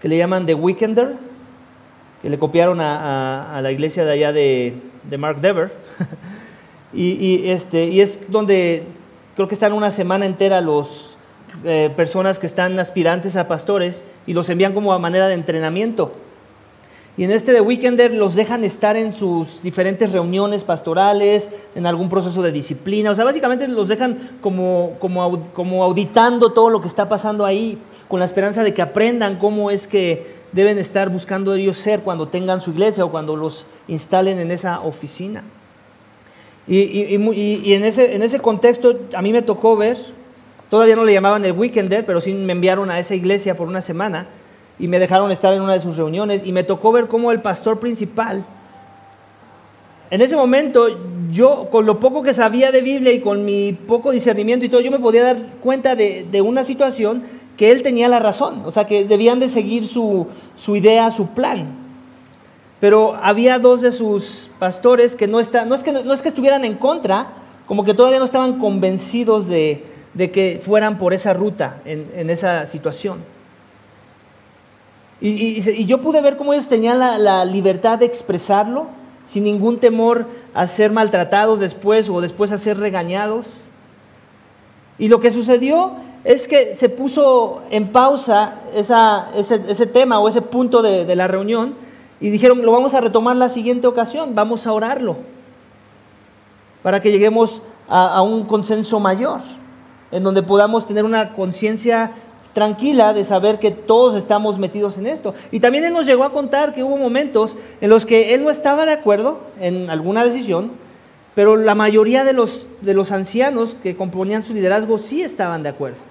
[0.00, 1.14] que le llaman de Weekender,
[2.22, 4.74] que le copiaron a, la iglesia de allá de,
[5.18, 5.72] Mark Dever.
[6.92, 8.84] y, este, y es donde
[9.36, 11.16] creo que están una semana entera los
[11.64, 16.12] eh, personas que están aspirantes a pastores y los envían como a manera de entrenamiento.
[17.16, 22.08] Y en este de Weekender los dejan estar en sus diferentes reuniones pastorales, en algún
[22.08, 23.10] proceso de disciplina.
[23.10, 27.78] O sea, básicamente los dejan como, como, como auditando todo lo que está pasando ahí,
[28.08, 32.28] con la esperanza de que aprendan cómo es que deben estar buscando ellos ser cuando
[32.28, 35.42] tengan su iglesia o cuando los instalen en esa oficina.
[36.66, 37.14] Y,
[37.74, 39.96] en, ese, en ese contexto a mí me tocó ver,
[40.68, 43.80] todavía no le llamaban el Weekender, pero sí me enviaron a esa iglesia por una
[43.80, 44.28] semana
[44.78, 47.40] y me dejaron estar en una de sus reuniones y me tocó ver cómo el
[47.40, 48.44] pastor principal,
[50.10, 50.88] en ese momento
[51.30, 54.80] yo con lo poco que sabía de Biblia y con mi poco discernimiento y todo,
[54.80, 57.22] yo me podía dar cuenta de, de una situación
[57.60, 60.26] que él tenía la razón, o sea, que debían de seguir su,
[60.68, 61.66] idea, su plan.
[62.80, 66.30] Pero había dos de sus pastores que no, está, no, es que no es que
[66.30, 67.34] estuvieran en contra,
[67.66, 69.84] como que todavía no estaban convencidos de,
[70.16, 73.18] que fueran por esa ruta, en, esa situación.
[75.20, 78.86] Y, yo pude ver cómo ellos tenían la, libertad de expresarlo
[79.26, 83.68] sin ningún temor a ser maltratados después o después a ser regañados.
[84.98, 90.82] Y lo que sucedió es que se puso en pausa ese, tema o ese punto
[90.82, 91.74] de, la reunión
[92.20, 95.16] y dijeron, lo vamos a retomar la siguiente ocasión, vamos a orarlo
[96.82, 99.40] para que lleguemos a, un consenso mayor,
[100.12, 102.12] en donde podamos tener una conciencia
[102.52, 105.34] tranquila de saber que todos estamos metidos en esto.
[105.50, 108.50] Y también él nos llegó a contar que hubo momentos en los que él no
[108.50, 110.72] estaba de acuerdo en alguna decisión,
[111.34, 115.68] pero la mayoría de los, de los ancianos que componían su liderazgo sí estaban de
[115.68, 116.09] acuerdo.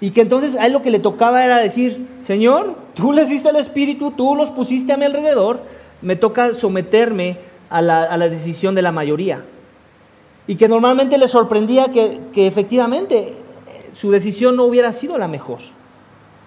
[0.00, 3.48] Y que entonces a él lo que le tocaba era decir, Señor, tú les diste
[3.48, 5.60] el Espíritu, tú los pusiste a mi alrededor,
[6.02, 9.44] me toca someterme a la, decisión de la mayoría.
[10.46, 13.34] Y que normalmente le sorprendía que, que efectivamente
[13.92, 15.58] su decisión no hubiera sido la mejor.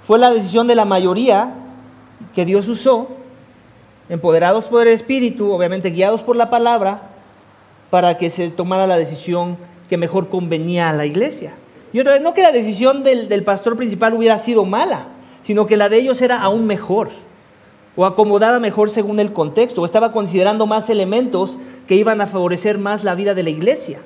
[0.08, 1.54] Fue la decisión de la mayoría
[2.34, 3.10] que Dios usó,
[4.10, 7.02] empoderados por el Espíritu, obviamente guiados por la palabra,
[7.90, 9.58] para que se tomara la decisión
[9.90, 11.54] que mejor convenía a la iglesia.
[11.94, 15.08] Y otra vez, no que la decisión del, pastor principal hubiera sido mala,
[15.44, 17.10] sino que la de ellos era aún mejor,
[17.96, 22.78] o acomodada mejor según el contexto, o estaba considerando más elementos que iban a favorecer
[22.78, 24.00] más la vida de la iglesia.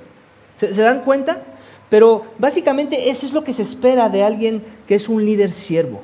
[0.58, 1.42] ¿Se, dan cuenta?
[1.90, 6.02] Pero básicamente eso es lo que se espera de alguien que es un líder siervo.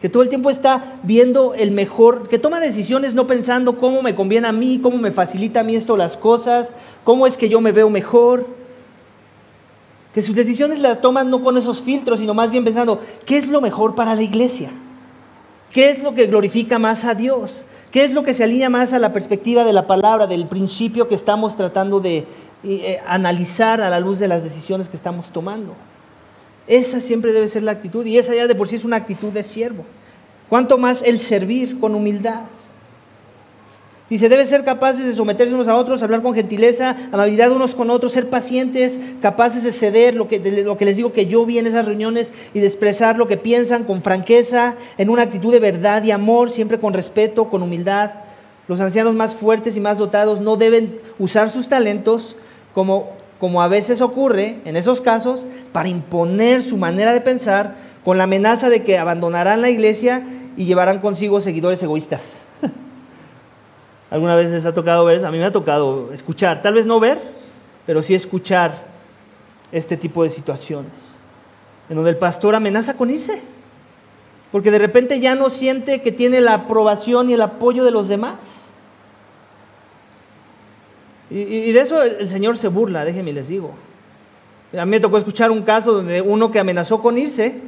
[0.00, 4.14] Que todo el tiempo está viendo el mejor, que toma decisiones no pensando cómo me
[4.14, 7.60] conviene a mí, cómo me facilita a mí esto las cosas, cómo es que yo
[7.60, 8.46] me veo mejor,
[10.14, 13.46] que sus decisiones las toman no con esos filtros, sino más bien pensando, ¿qué es
[13.46, 14.70] lo mejor para la iglesia?
[15.72, 17.64] ¿Qué es lo que glorifica más a Dios?
[17.92, 21.08] ¿Qué es lo que se alinea más a la perspectiva de la palabra, del principio
[21.08, 22.26] que estamos tratando de
[22.64, 25.74] eh, analizar a la luz de las decisiones que estamos tomando?
[26.66, 29.32] Esa siempre debe ser la actitud y esa ya de por sí es una actitud
[29.32, 29.84] de siervo.
[30.48, 32.42] Cuanto más el servir con humildad.
[34.10, 37.90] Dice, debe ser capaces de someterse unos a otros, hablar con gentileza, amabilidad unos con
[37.90, 41.58] otros, ser pacientes, capaces de ceder lo que, lo que les digo que yo vi
[41.58, 45.60] en esas reuniones y de expresar lo que piensan con franqueza, en una actitud de
[45.60, 48.10] verdad y amor, siempre con respeto, con humildad.
[48.66, 52.34] Los ancianos más fuertes y más dotados no deben usar sus talentos
[52.74, 58.18] como, como a veces ocurre en esos casos para imponer su manera de pensar con
[58.18, 60.24] la amenaza de que abandonarán la iglesia
[60.56, 62.49] y llevarán consigo seguidores egoístas.
[64.10, 65.24] ¿Alguna vez les ha tocado ver?
[65.24, 67.20] A mí me ha tocado escuchar, tal vez no ver,
[67.86, 68.90] pero sí escuchar
[69.70, 71.16] este tipo de situaciones,
[71.88, 73.40] en donde el pastor amenaza con irse,
[74.50, 78.08] porque de repente ya no siente que tiene la aprobación y el apoyo de los
[78.08, 78.72] demás.
[81.30, 83.70] Y, de eso el Señor se burla, déjenme les digo.
[84.76, 87.60] A mí me tocó escuchar un caso donde uno que amenazó con irse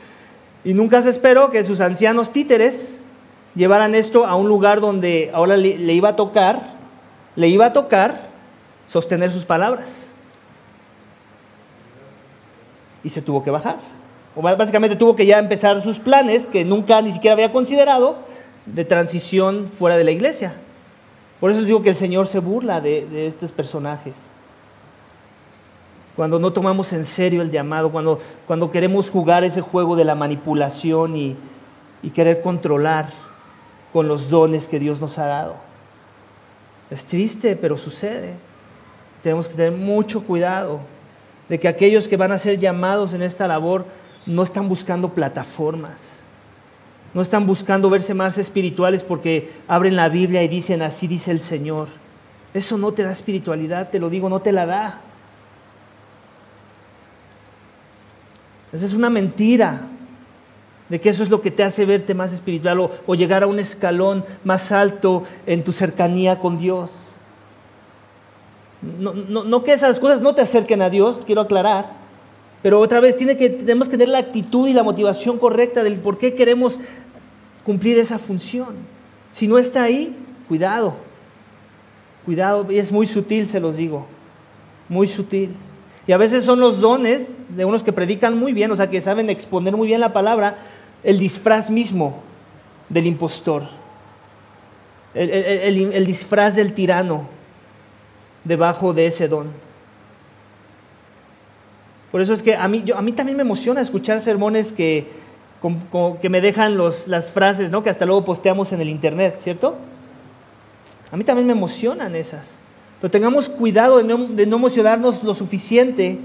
[0.64, 3.01] y nunca se esperó que sus ancianos títeres
[3.54, 6.74] llevaran esto a un lugar donde ahora le, iba a tocar,
[7.36, 8.28] le iba a tocar
[8.86, 10.10] sostener sus palabras.
[13.04, 13.76] Y se tuvo que bajar.
[14.34, 18.16] O básicamente tuvo que ya empezar sus planes que nunca ni siquiera había considerado
[18.64, 20.54] de transición fuera de la iglesia.
[21.40, 24.30] Por eso les digo que el Señor se burla de, estos personajes.
[26.14, 30.14] Cuando no tomamos en serio el llamado, cuando, cuando queremos jugar ese juego de la
[30.14, 31.36] manipulación y,
[32.02, 33.08] y querer controlar
[33.92, 35.56] con los dones que Dios nos ha dado.
[36.90, 38.34] Es triste, pero sucede.
[39.22, 40.80] Tenemos que tener mucho cuidado
[41.48, 43.84] de que aquellos que van a ser llamados en esta labor
[44.26, 46.22] no están buscando plataformas
[47.14, 51.40] no están buscando verse más espirituales porque abren la Biblia y dicen, así dice el
[51.40, 51.88] Señor.
[52.54, 55.00] Eso no te da espiritualidad, te lo digo, no te la da.
[58.72, 59.82] Esa es una mentira
[60.92, 63.58] de que eso es lo que te hace verte más espiritual o, llegar a un
[63.58, 67.14] escalón más alto en tu cercanía con Dios.
[68.98, 71.86] No, no, que esas cosas no te acerquen a Dios, quiero aclarar,
[72.62, 75.98] pero otra vez tiene que, tenemos que tener la actitud y la motivación correcta del
[75.98, 76.78] por qué queremos
[77.64, 78.74] cumplir esa función.
[79.32, 80.14] Si no está ahí,
[80.46, 80.96] cuidado.
[82.26, 84.04] Cuidado, y es muy sutil, se los digo.
[84.90, 85.54] Muy sutil.
[86.06, 89.00] Y a veces son los dones de unos que predican muy bien, o sea, que
[89.00, 90.58] saben exponer muy bien la palabra,
[91.04, 92.22] el disfraz mismo
[92.88, 93.64] del impostor.
[95.14, 97.26] El, disfraz del tirano
[98.44, 99.48] debajo de ese don.
[102.10, 105.06] Por eso es que a mí, yo, a mí también me emociona escuchar sermones que,
[106.20, 107.82] que me dejan las frases, ¿no?
[107.82, 109.76] Que hasta luego posteamos en el internet, ¿cierto?
[111.10, 112.58] A mí también me emocionan esas.
[113.00, 116.18] Pero tengamos cuidado de no, de no emocionarnos lo suficiente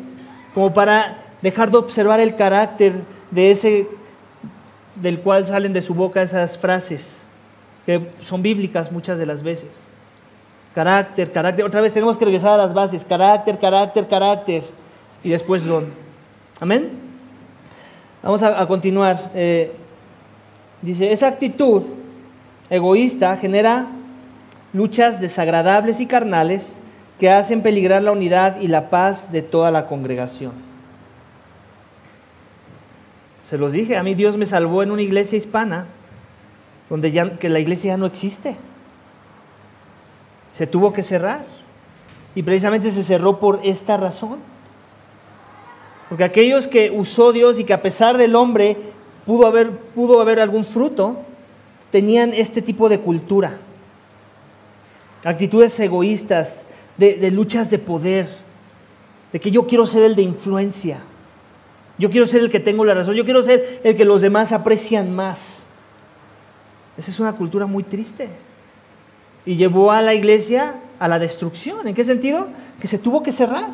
[0.53, 2.93] como para dejar de observar el carácter
[3.31, 3.87] de ese
[5.01, 7.27] del cual salen de su boca esas frases,
[7.86, 9.69] que son bíblicas muchas de las veces.
[10.73, 11.65] Carácter, carácter.
[11.65, 13.03] Otra vez tenemos que regresar a las bases.
[13.03, 14.63] Carácter, carácter, carácter.
[15.23, 15.88] Y después don.
[16.60, 16.91] Amén.
[18.21, 19.31] Vamos a, continuar.
[19.33, 19.71] Eh,
[20.81, 21.83] dice, esa actitud
[22.69, 23.88] egoísta genera
[24.73, 26.77] luchas desagradables y carnales
[27.19, 30.66] que hacen peligrar la unidad y la paz de toda la congregación.
[33.47, 35.88] Se los dije, a mí Dios me salvó en una iglesia hispana,
[36.89, 38.57] donde ya, que la iglesia ya no existe.
[40.51, 41.45] Se tuvo que cerrar.
[42.36, 44.39] Y precisamente se cerró por esta razón.
[46.10, 48.75] Porque aquellos que usó Dios y que a pesar del hombre
[49.25, 51.15] pudo haber, pudo haber algún fruto,
[51.89, 53.60] tenían este tipo de cultura.
[55.23, 56.65] Actitudes egoístas,
[56.97, 58.27] de, luchas de poder,
[59.31, 60.99] de que yo quiero ser el de influencia,
[61.97, 64.51] yo quiero ser el que tengo la razón, yo quiero ser el que los demás
[64.51, 65.67] aprecian más.
[66.97, 68.29] Esa es una cultura muy triste.
[69.45, 71.88] Y llevó a la iglesia a la destrucción.
[71.88, 72.47] ¿En qué sentido?
[72.81, 73.69] Que se tuvo que cerrar.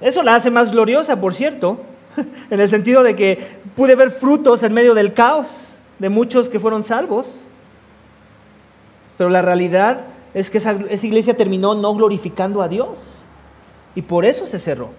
[0.00, 1.80] Eso la hace más gloriosa, por cierto,
[2.50, 3.38] en el sentido de que
[3.76, 7.44] pude ver frutos en medio del caos de muchos que fueron salvos.
[9.18, 10.00] Pero la realidad
[10.32, 13.24] es que esa, iglesia terminó no glorificando a Dios.
[13.94, 14.90] Y por eso se cerró.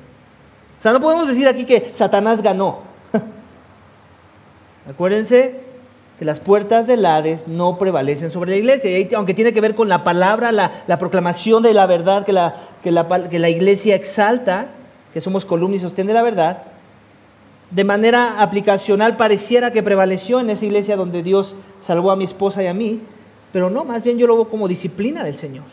[0.81, 2.79] O sea, no podemos decir aquí que Satanás ganó.
[4.89, 5.59] Acuérdense
[6.17, 8.97] que las puertas del Hades no prevalecen sobre la iglesia.
[8.97, 12.55] Y aunque tiene que ver con la palabra, la, proclamación de la verdad que la,
[12.81, 12.91] que
[13.29, 14.69] que la iglesia exalta,
[15.13, 16.63] que somos columna y sostén la verdad,
[17.69, 22.63] de manera aplicacional pareciera que prevaleció en esa iglesia donde Dios salvó a mi esposa
[22.63, 23.01] y a mí,
[23.53, 25.65] pero no, más bien yo lo veo como disciplina del Señor.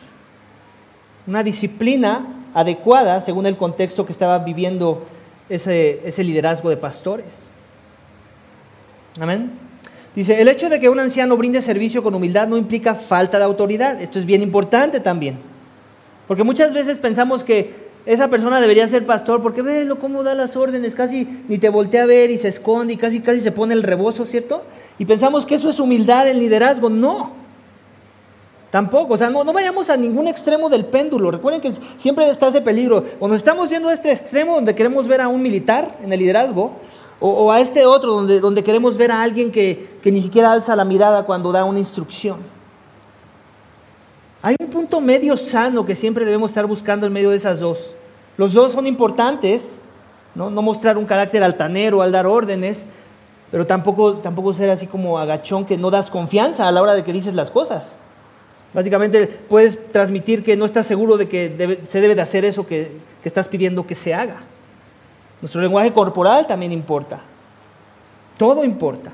[1.26, 5.06] Una disciplina adecuada según el contexto que estaba viviendo
[5.48, 7.48] ese, ese liderazgo de pastores.
[9.20, 9.50] Amén.
[10.14, 13.44] Dice, el hecho de que un anciano brinde servicio con humildad no implica falta de
[13.44, 14.00] autoridad.
[14.00, 15.38] Esto es bien importante también.
[16.26, 20.56] Porque muchas veces pensamos que esa persona debería ser pastor, porque velo cómo da las
[20.56, 23.74] órdenes, casi ni te voltea a ver y se esconde y casi, casi se pone
[23.74, 24.62] el rebozo, ¿cierto?
[24.98, 26.88] Y pensamos que eso es humildad en liderazgo.
[26.88, 27.32] No,
[28.70, 29.14] tampoco.
[29.14, 31.30] O sea, no, no vayamos a ningún extremo del péndulo.
[31.30, 33.04] Recuerden que siempre está ese peligro.
[33.20, 36.18] O nos estamos yendo a este extremo donde queremos ver a un militar en el
[36.18, 36.72] liderazgo,
[37.20, 40.76] o, a este otro donde, donde queremos ver a alguien que, que ni siquiera alza
[40.76, 42.38] la mirada cuando da una instrucción.
[44.40, 47.96] Hay un punto medio sano que siempre debemos estar buscando en medio de esas dos.
[48.36, 49.80] Los dos son importantes,
[50.36, 52.86] no, mostrar un carácter altanero al dar órdenes,
[53.50, 57.02] pero tampoco, tampoco ser así como agachón que no das confianza a la hora de
[57.02, 57.96] que dices las cosas.
[58.74, 62.90] Básicamente puedes transmitir que no estás seguro de que se debe de hacer eso que,
[63.22, 64.42] que estás pidiendo que se haga.
[65.40, 67.20] Nuestro lenguaje corporal también importa.
[68.36, 69.10] Todo importa.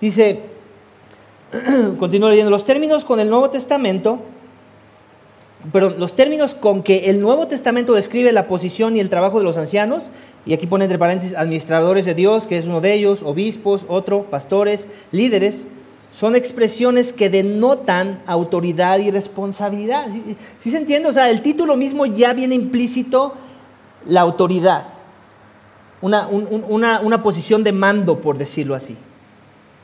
[0.00, 0.40] Dice,
[1.98, 4.20] continúo leyendo, los términos con el Nuevo Testamento
[5.70, 9.44] pero los términos con que el Nuevo Testamento describe la posición y el trabajo de
[9.44, 10.10] los ancianos,
[10.44, 14.24] y aquí pone entre paréntesis administradores de Dios, que es uno de ellos, obispos, otro,
[14.24, 15.66] pastores, líderes,
[16.12, 20.06] son expresiones que denotan autoridad y responsabilidad.
[20.60, 21.08] ¿Sí, se entiende?
[21.08, 23.34] O sea, el título mismo ya viene implícito
[24.06, 24.84] la autoridad,
[26.02, 28.96] una, una posición de mando, por decirlo así.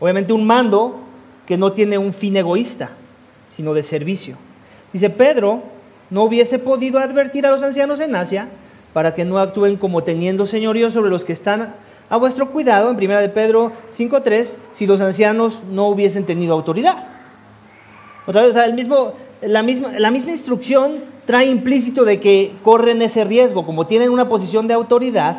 [0.01, 1.01] Obviamente un mando
[1.47, 2.91] que no tiene un fin egoísta,
[3.51, 4.37] sino de servicio.
[4.93, 5.63] Dice, Pedro
[6.11, 8.49] no hubiese podido advertir a los ancianos en Asia
[8.93, 11.75] para que no actúen como teniendo señorío sobre los que están
[12.11, 17.07] a vuestro cuidado, en 1 de Pedro 5.3, si los ancianos no hubiesen tenido autoridad.
[18.27, 23.25] Otra vez, el mismo, la, misma, la misma instrucción trae implícito de que corren ese
[23.25, 25.37] riesgo, como tienen una posición de autoridad,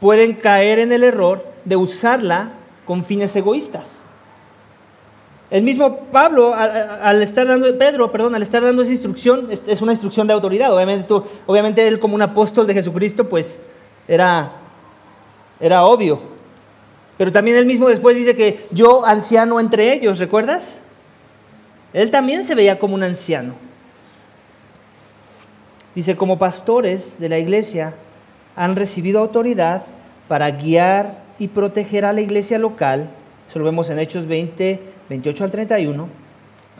[0.00, 2.50] pueden caer en el error de usarla
[2.84, 4.04] con fines egoístas.
[5.50, 9.92] El mismo Pablo, al, estar dando, Pedro, perdón, al estar dando esa instrucción, es, una
[9.92, 10.74] instrucción de autoridad.
[10.74, 11.14] Obviamente,
[11.46, 13.60] obviamente él como un apóstol de Jesucristo, pues
[14.08, 14.50] era
[15.60, 16.20] era obvio.
[17.16, 20.78] Pero también él mismo después dice que yo anciano entre ellos, ¿recuerdas?
[21.92, 23.54] Él también se veía como un anciano.
[25.94, 27.94] Dice, como pastores de la iglesia
[28.56, 29.82] han recibido autoridad
[30.26, 33.08] para guiar y proteger a la iglesia local.
[33.48, 36.08] Eso lo vemos en Hechos 20, 28 al 31.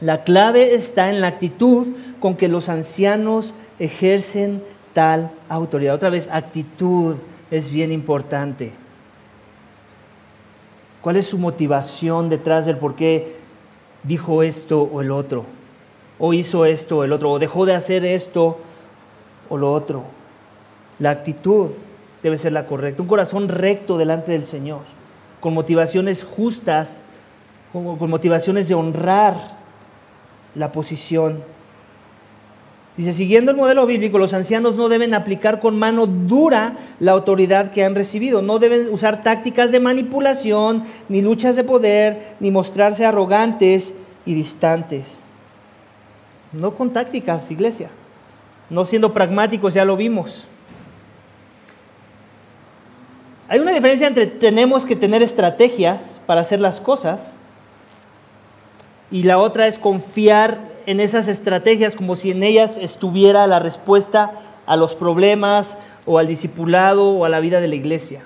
[0.01, 4.63] La clave está en la actitud con que los ancianos ejercen
[4.93, 5.95] tal autoridad.
[5.95, 7.17] Otra vez, actitud
[7.51, 8.73] es bien importante.
[11.01, 13.37] ¿Cuál es su motivación detrás del por qué
[14.03, 15.45] dijo esto o el otro?
[16.19, 18.59] O hizo esto o el otro, o dejó de hacer esto
[19.49, 20.05] o lo otro.
[20.99, 21.71] La actitud
[22.23, 23.03] debe ser la correcta.
[23.03, 24.81] Un corazón recto delante del Señor,
[25.41, 27.03] con motivaciones justas,
[27.73, 29.59] con motivaciones de honrar
[30.55, 31.43] la posición
[32.97, 37.73] Dice, siguiendo el modelo bíblico, los ancianos no deben aplicar con mano dura la autoridad
[37.73, 43.05] que han recibido, no deben usar tácticas de manipulación, ni luchas de poder, ni mostrarse
[43.05, 45.27] arrogantes y distantes.
[46.53, 47.91] No con tácticas, iglesia.
[48.71, 50.47] No siendo pragmáticos, ya lo vimos.
[53.49, 57.39] Hay una diferencia entre tenemos que tener estrategias para hacer las cosas
[59.11, 64.33] y la otra es confiar en esas estrategias como si en ellas estuviera la respuesta
[64.67, 65.77] a los problemas
[66.07, 68.23] o al discipulado o a la vida de la iglesia.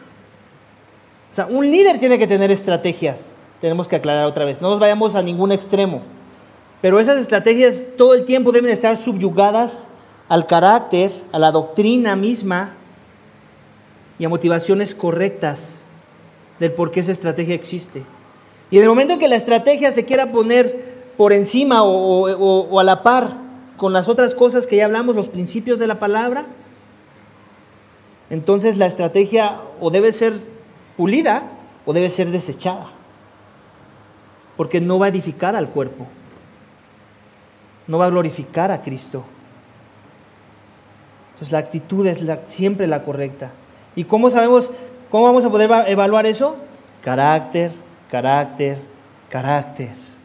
[1.31, 4.79] O sea, un líder tiene que tener estrategias, tenemos que aclarar otra vez, no nos
[4.79, 6.03] vayamos a ningún extremo,
[6.81, 9.87] pero esas estrategias todo el tiempo deben estar subyugadas
[10.29, 12.75] al carácter, a la doctrina misma
[14.19, 15.83] y a motivaciones correctas
[16.59, 18.05] del por qué esa estrategia existe.
[18.71, 22.85] Y en el momento en que la estrategia se quiera poner por encima o, a
[22.85, 23.33] la par
[23.77, 26.47] con las otras cosas que ya hablamos, los principios de la palabra,
[28.31, 30.35] entonces la estrategia o debe ser
[30.97, 31.43] pulida
[31.85, 32.87] o debe ser desechada,
[34.57, 36.07] porque no va a edificar al cuerpo,
[37.89, 39.25] no va a glorificar a Cristo.
[41.33, 43.51] Entonces la actitud es siempre la correcta.
[43.97, 44.71] ¿Y cómo sabemos,
[45.11, 46.57] cómo vamos a poder evaluar eso?
[47.03, 47.73] Carácter,
[48.09, 48.79] carácter,
[49.29, 50.18] carácter.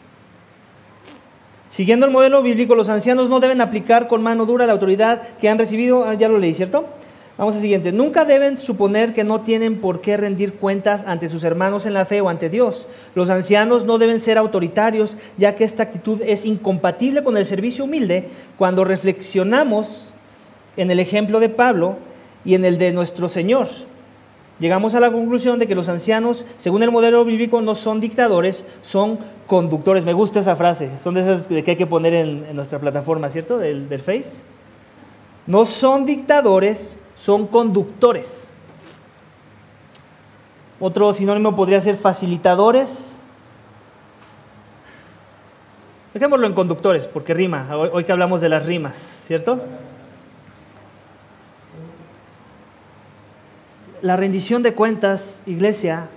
[1.74, 5.50] Siguiendo el modelo bíblico, los ancianos no deben aplicar con mano dura la autoridad que
[5.50, 6.06] han recibido.
[6.06, 6.86] Ah, ya lo leí, ¿cierto?
[7.36, 7.92] Vamos al siguiente.
[7.92, 12.06] Nunca deben suponer que no tienen por qué rendir cuentas ante sus hermanos en la
[12.06, 12.88] fe o ante Dios.
[13.16, 17.86] Los ancianos no deben ser autoritarios, ya que esta actitud es incompatible con el servicio
[17.86, 20.14] humilde cuando reflexionamos
[20.78, 21.98] en el ejemplo de Pablo
[22.46, 23.68] y en el de nuestro Señor.
[24.64, 28.66] Llegamos a la conclusión de que los ancianos, según el modelo bíblico, no son dictadores,
[28.82, 30.06] son conductores.
[30.06, 33.58] Me gusta esa frase, son de esas que hay que poner en, nuestra plataforma, ¿cierto?
[33.58, 34.42] Del, del Face.
[35.48, 38.50] No son dictadores, son conductores.
[40.80, 43.20] Otro sinónimo podría ser facilitadores.
[46.14, 48.96] Dejémoslo en conductores, porque rima, hoy que hablamos de las rimas,
[49.28, 49.60] ¿cierto?
[54.04, 56.10] La rendición de cuentas, iglesia,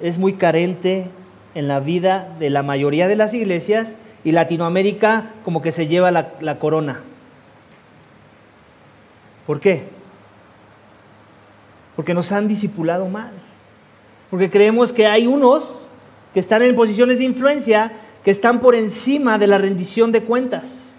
[0.00, 1.06] es muy carente
[1.54, 6.10] en la vida de la mayoría de las iglesias y Latinoamérica como que se lleva
[6.10, 7.00] la, corona.
[9.46, 9.84] ¿Por qué?
[11.94, 13.30] Porque nos han discipulado mal.
[14.28, 15.86] Porque creemos que hay unos
[16.34, 17.92] que están en posiciones de influencia
[18.24, 20.89] que están por encima de la rendición de cuentas.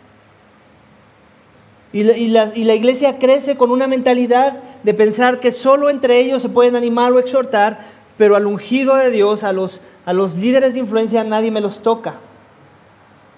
[1.93, 6.77] Y la, iglesia crece con una mentalidad de pensar que solo entre ellos se pueden
[6.77, 7.81] animar o exhortar,
[8.17, 11.83] pero al ungido de Dios, a los, a los líderes de influencia, nadie me los
[11.83, 12.15] toca.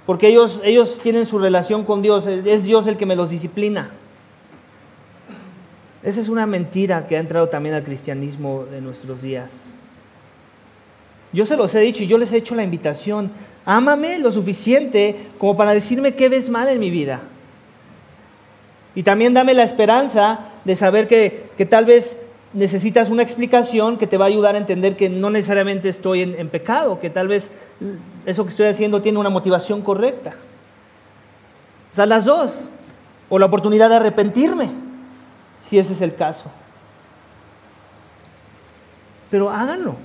[0.06, 3.90] Porque ellos, ellos tienen su relación con Dios, es Dios el que me los disciplina.
[6.04, 9.68] Esa es una mentira que ha entrado también al cristianismo de nuestros días.
[11.32, 13.32] Yo se los he dicho y yo les he hecho la invitación.
[13.66, 17.22] Ámame lo suficiente como para decirme qué ves mal en mi vida.
[18.96, 22.22] Y también dame la esperanza de saber que, tal vez
[22.54, 26.36] necesitas una explicación que te va a ayudar a entender que no necesariamente estoy en,
[26.40, 27.50] en, pecado, que tal vez
[28.26, 30.36] eso que estoy haciendo tiene una motivación correcta.
[31.92, 32.70] O sea, las dos.
[33.30, 34.70] O la oportunidad de arrepentirme,
[35.62, 36.52] si ese es el caso.
[39.32, 39.96] Pero háganlo.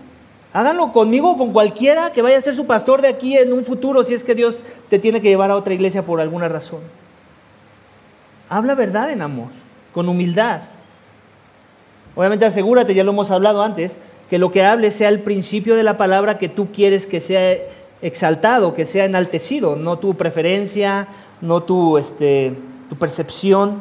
[0.55, 3.65] Háganlo conmigo o con cualquiera que vaya a ser su pastor de aquí en un
[3.65, 6.81] futuro, si es que Dios te tiene que llevar a otra iglesia por alguna razón.
[8.49, 9.49] Habla verdad en amor,
[9.93, 10.63] con humildad.
[12.15, 13.99] Obviamente asegúrate, ya lo hemos hablado antes,
[14.31, 17.57] que lo que hables sea el principio de la palabra que tú quieres que sea
[18.03, 21.09] exaltado, que sea enaltecido, no tu preferencia,
[21.41, 22.55] no tu, este,
[22.89, 23.81] tu percepción.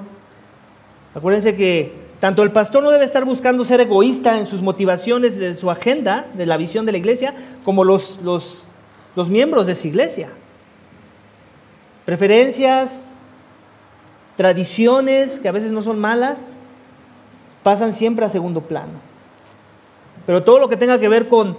[1.16, 5.54] Acuérdense que tanto el pastor no debe estar buscando ser egoísta en sus motivaciones de
[5.54, 8.66] su agenda, de la visión de la iglesia, como los, los,
[9.16, 10.30] los miembros de su iglesia.
[12.06, 13.07] Preferencias,
[14.38, 16.58] tradiciones, que a veces no son malas,
[17.64, 18.94] pasan siempre a segundo plano.
[20.26, 21.58] Pero todo lo que tenga que ver con,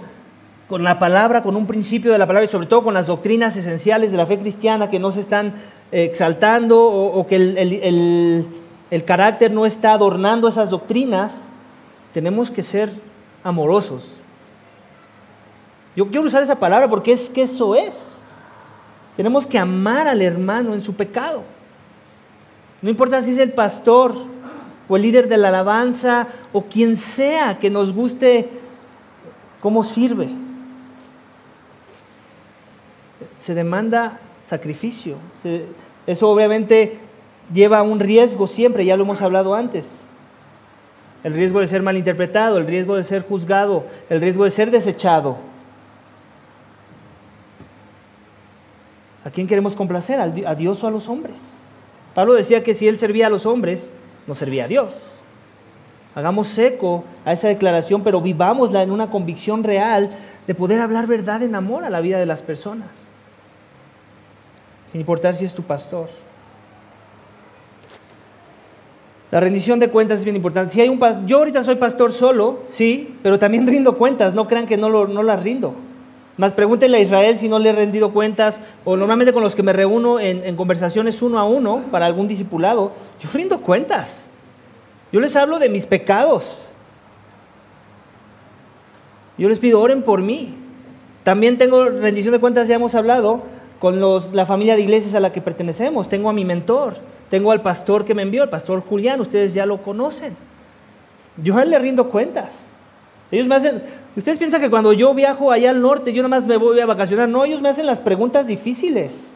[0.67, 3.55] con la palabra, con un principio de la palabra y sobre todo con las doctrinas
[3.55, 5.53] esenciales de la fe cristiana que no se están
[5.91, 8.47] exaltando o, que el
[8.89, 11.47] el carácter no está adornando esas doctrinas,
[12.13, 12.91] tenemos que ser
[13.43, 14.15] amorosos.
[15.95, 18.13] Yo quiero usar esa palabra porque es que eso es.
[19.15, 21.43] Tenemos que amar al hermano en su pecado.
[22.81, 24.15] No importa si es el pastor
[24.87, 28.49] o el líder de la alabanza o quien sea que nos guste
[29.59, 30.29] cómo sirve.
[33.37, 35.17] Se demanda sacrificio.
[36.07, 36.97] eso obviamente
[37.53, 40.03] lleva un riesgo siempre, ya lo hemos hablado antes.
[41.23, 45.37] El riesgo de ser malinterpretado, el riesgo de ser juzgado, el riesgo de ser desechado.
[49.25, 50.19] ¿A quién queremos complacer?
[50.19, 51.58] ¿A Dios o a los hombres?
[52.19, 53.91] Pablo decía que si él servía a los hombres,
[54.27, 55.17] no servía a Dios.
[56.13, 60.09] Hagamos seco a esa declaración, pero vivámosla en una convicción real
[60.45, 62.89] de poder hablar verdad en amor a la vida de las personas,
[64.91, 66.09] sin importar si es tu pastor.
[69.31, 70.73] La rendición de cuentas es bien importante.
[70.73, 74.65] Si hay un yo ahorita soy pastor solo, sí, pero también rindo cuentas, no crean
[74.65, 75.73] que no, lo, no las rindo.
[76.39, 79.61] Más pregúntenle a Israel si no le he rendido cuentas, o normalmente con los que
[79.61, 84.27] me reúno en, conversaciones uno a uno para algún discipulado, yo rindo cuentas.
[85.11, 86.71] Yo les hablo de mis pecados.
[89.37, 90.55] Yo les pido, oren por mí.
[91.21, 93.43] También tengo rendición de cuentas, ya hemos hablado,
[93.79, 96.09] con los, la familia de iglesias a la que pertenecemos.
[96.09, 96.97] Tengo a mi mentor
[97.29, 100.35] tengo al pastor que me envió, el pastor Julián, ustedes ya lo conocen.
[101.37, 102.71] Yo a él le rindo cuentas.
[103.31, 103.83] Ellos me hacen,
[104.19, 106.85] ustedes piensan que cuando yo viajo allá al norte, yo nada más me voy a
[106.85, 107.27] vacacionar.
[107.27, 109.35] No, ellos me hacen las preguntas difíciles.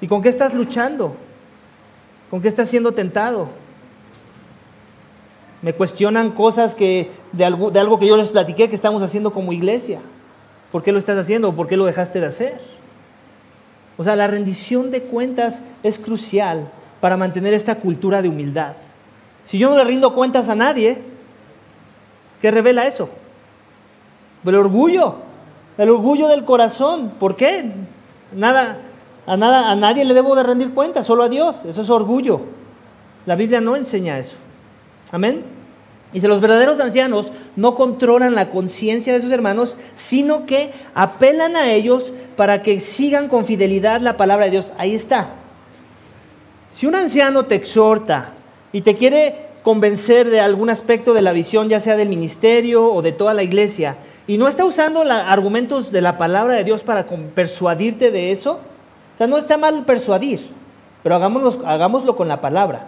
[0.00, 1.16] ¿Y con qué estás luchando?
[2.30, 3.48] ¿Con qué estás siendo tentado?
[5.62, 10.00] Me cuestionan cosas que, de, algo, que yo les platiqué que estamos haciendo como iglesia.
[10.70, 11.54] ¿Por qué lo estás haciendo?
[11.54, 12.60] ¿Por qué lo dejaste de hacer?
[13.96, 16.68] O sea, la rendición de cuentas es crucial
[17.00, 18.74] para mantener esta cultura de humildad.
[19.44, 21.02] Si yo no le rindo cuentas a nadie,
[22.42, 23.08] ¿qué revela eso?
[24.44, 25.16] El orgullo,
[25.78, 27.12] el orgullo del corazón.
[27.18, 27.70] ¿Por qué?
[28.32, 28.78] Nada,
[29.26, 31.64] a, nada, a nadie le debo de rendir cuentas, solo a Dios.
[31.64, 32.40] Eso es orgullo.
[33.26, 34.36] La Biblia no enseña eso.
[35.12, 35.44] Amén.
[36.12, 41.72] Si los verdaderos ancianos no controlan la conciencia de sus hermanos, sino que apelan a
[41.72, 44.70] ellos para que sigan con fidelidad la palabra de Dios.
[44.78, 45.30] Ahí está.
[46.70, 48.32] Si un anciano te exhorta
[48.72, 53.02] y te quiere convencer de algún aspecto de la visión, ya sea del ministerio o
[53.02, 53.96] de toda la iglesia,
[54.26, 58.60] y no está usando argumentos de la palabra de Dios para persuadirte de eso,
[59.14, 60.40] o sea, no está mal persuadir,
[61.02, 62.86] pero hagámoslo, hagámoslo con la palabra.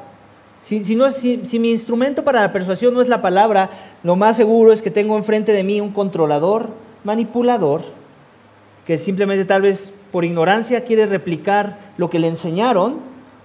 [0.63, 3.71] Si, si, mi instrumento para la persuasión no es la palabra,
[4.03, 6.71] lo más seguro es que tengo enfrente de mí un controlador,
[7.05, 7.83] manipulador,
[8.85, 12.97] que simplemente tal vez por ignorancia quiere replicar lo que le enseñaron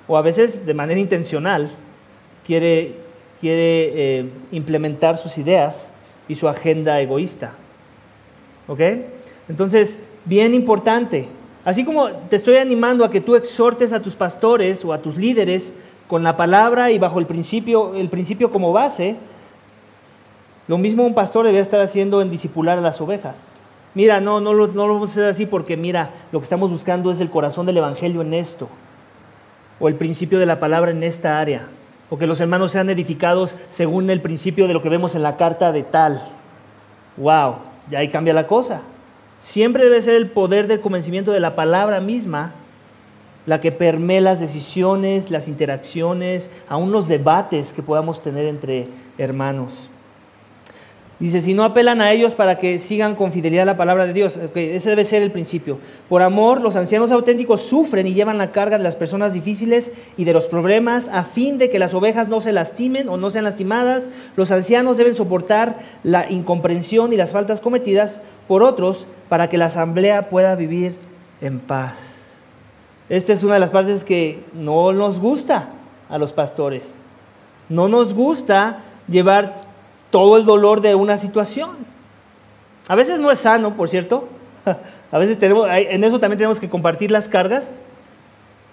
[0.07, 1.69] o a veces de manera intencional
[2.45, 2.93] quiere,
[3.39, 5.91] quiere eh, implementar sus ideas
[6.27, 7.53] y su agenda egoísta.
[8.71, 8.79] ¿Ok?
[9.49, 11.27] Entonces, bien importante.
[11.65, 15.17] Así como te estoy animando a que tú exhortes a tus pastores o a tus
[15.17, 15.73] líderes
[16.07, 19.17] con la palabra y bajo el principio, el principio como base,
[20.69, 23.51] lo mismo un pastor debe estar haciendo en discipular a las ovejas.
[23.93, 27.11] Mira, no, no, no lo vamos a hacer así porque mira, lo que estamos buscando
[27.11, 28.69] es el corazón del Evangelio en esto
[29.81, 31.67] o el principio de la palabra en esta área,
[32.09, 35.35] o que los hermanos sean edificados según el principio de lo que vemos en la
[35.35, 36.21] carta de tal.
[37.17, 37.70] ¡Wow!
[37.89, 38.81] Ya ahí cambia la cosa.
[39.39, 42.53] Siempre debe ser el poder del convencimiento de la palabra misma
[43.45, 49.90] la que permee las decisiones, las interacciones, aún los debates que podamos tener entre hermanos.
[51.21, 54.39] Dice, si no apelan a ellos para que sigan con fidelidad la palabra de Dios,
[54.55, 55.77] ese debe ser el principio.
[56.09, 60.23] Por amor, los ancianos auténticos sufren y llevan la carga de las personas difíciles y
[60.23, 63.43] de los problemas a fin de que las ovejas no se lastimen o no sean
[63.43, 64.09] lastimadas.
[64.35, 69.67] Los ancianos deben soportar la incomprensión y las faltas cometidas por otros para que la
[69.67, 70.95] asamblea pueda vivir
[71.39, 71.99] en paz.
[73.09, 75.69] Esta es una de las partes que no nos gusta
[76.09, 76.97] a los pastores.
[77.69, 79.69] No nos gusta llevar
[80.11, 81.71] todo el dolor de una situación.
[82.87, 84.27] A veces no es sano, por cierto.
[85.11, 87.81] A veces tenemos, en eso también tenemos que compartir las cargas.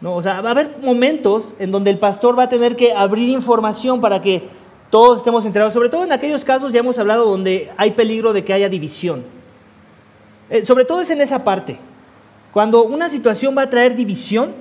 [0.01, 0.15] ¿no?
[0.15, 3.29] O sea, va a haber momentos en donde el pastor va a tener que abrir
[3.31, 4.49] información para que
[4.91, 8.45] todos estemos enterados, sobre todo en aquellos casos, ya hemos hablado, donde hay peligro de
[8.45, 9.25] que haya división.
[10.51, 11.79] Eh, sobre todo es en esa parte.
[12.53, 14.53] Cuando una situación va a traer división,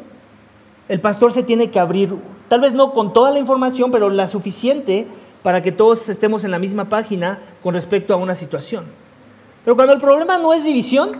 [0.89, 2.13] el pastor se tiene que abrir,
[2.49, 5.07] tal vez no con toda la información, pero la suficiente
[5.47, 8.83] para que todos estemos en la misma página con respecto a una situación.
[9.63, 11.13] Pero cuando el problema no es división,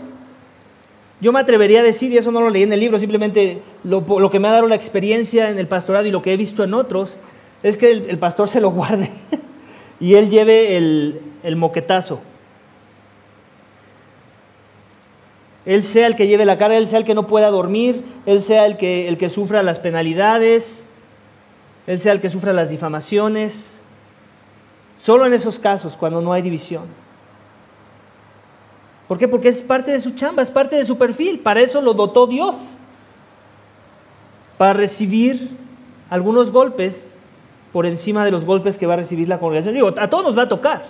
[1.18, 4.28] yo me atrevería a decir, y eso no lo leí en el libro, simplemente lo,
[4.28, 6.74] que me ha dado la experiencia en el pastorado y lo que he visto en
[6.74, 7.18] otros,
[7.62, 9.10] es que el, pastor se lo guarde
[9.98, 12.20] y él lleve el, el moquetazo.
[15.64, 18.42] Él sea el que lleve la carga, él sea el que no pueda dormir, él
[18.42, 20.84] sea el que, el que sufra las penalidades,
[21.86, 23.77] él sea el que sufra las difamaciones.
[25.00, 26.84] Solo en esos casos, cuando no hay división.
[29.06, 29.26] ¿Por qué?
[29.26, 31.40] Porque es parte de su chamba, es parte de su perfil.
[31.40, 32.76] Para eso lo dotó Dios.
[34.58, 35.56] Para recibir
[36.10, 37.16] algunos golpes
[37.72, 39.74] por encima de los golpes que va a recibir la congregación.
[39.74, 40.84] Digo, a todos nos va a tocar.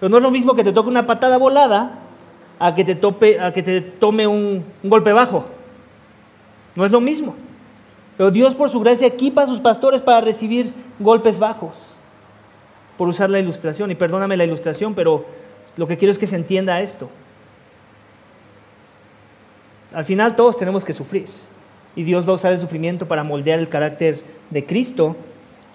[0.00, 1.92] Pero no es lo mismo que te toque una patada volada
[2.58, 5.46] a que te, tope, a que te tome un, un golpe bajo.
[6.74, 7.36] No es lo mismo.
[8.18, 11.96] Pero Dios por su gracia equipa a sus pastores para recibir golpes bajos
[13.00, 15.24] por usar la ilustración, y perdóname la ilustración, pero
[15.78, 17.08] lo que quiero es que se entienda esto.
[19.94, 21.24] Al final todos tenemos que sufrir,
[21.96, 25.16] y Dios va a usar el sufrimiento para moldear el carácter de Cristo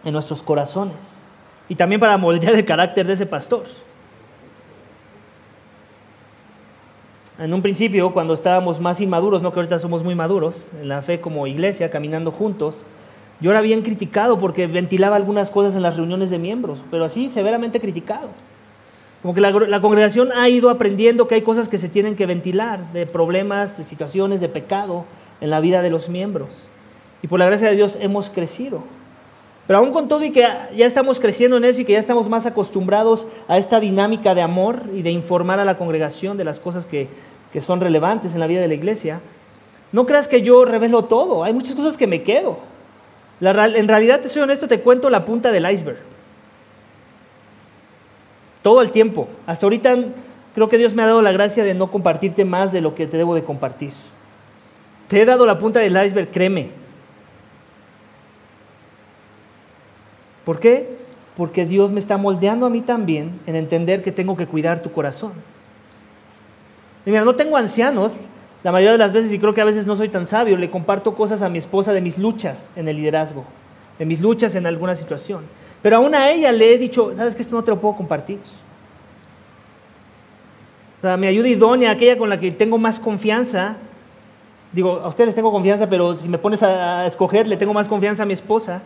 [0.04, 1.18] en nuestros corazones,
[1.68, 3.64] y también para moldear el carácter de ese pastor.
[7.40, 11.02] En un principio, cuando estábamos más inmaduros, no que ahorita somos muy maduros en la
[11.02, 12.86] fe como iglesia, caminando juntos,
[13.42, 17.28] yo era bien criticado porque ventilaba algunas cosas en las reuniones de miembros, pero así
[17.28, 18.30] severamente criticado.
[19.22, 22.94] Como que la, congregación ha ido aprendiendo que hay cosas que se tienen que ventilar,
[22.94, 25.06] de problemas, de situaciones, de pecado
[25.42, 26.70] en la vida de los miembros.
[27.24, 28.84] Y por la gracia de Dios hemos crecido.
[29.66, 32.30] Pero aún con todo y que ya estamos creciendo en eso y que ya estamos
[32.30, 36.60] más acostumbrados a esta dinámica de amor y de informar a la congregación de las
[36.60, 37.10] cosas que,
[37.52, 39.22] que son relevantes en la vida de la iglesia,
[39.92, 41.44] no creas que yo revelo todo.
[41.44, 42.60] Hay muchas cosas que me quedo
[43.42, 45.98] en realidad, te soy honesto, te cuento la punta del iceberg.
[48.62, 49.28] Todo el tiempo.
[49.46, 49.96] Hasta ahorita
[50.54, 53.08] creo que Dios me ha dado la gracia de no compartirte más de lo que
[53.08, 53.92] te debo de compartir.
[55.08, 56.70] Te he dado la punta del iceberg, créeme.
[60.46, 60.98] ¿Por qué?
[61.36, 64.92] Porque Dios me está moldeando a mí también en entender que tengo que cuidar tu
[64.92, 65.34] corazón.
[67.06, 68.14] Y mira, no tengo ancianos,
[68.66, 70.72] la mayoría de las veces, y creo que a veces no soy tan sabio, le
[70.72, 73.46] comparto cosas a mi esposa de mis luchas en el liderazgo,
[74.00, 75.44] de mis luchas en alguna situación.
[75.84, 78.40] Pero aún a ella le he dicho, ¿sabes que esto no te lo puedo compartir?
[80.98, 83.78] O sea, mi ayuda idónea, aquella con la que tengo más confianza,
[84.72, 88.24] digo, a ustedes tengo confianza, pero si me pones a, escoger, le tengo más confianza
[88.24, 88.82] a mi esposa.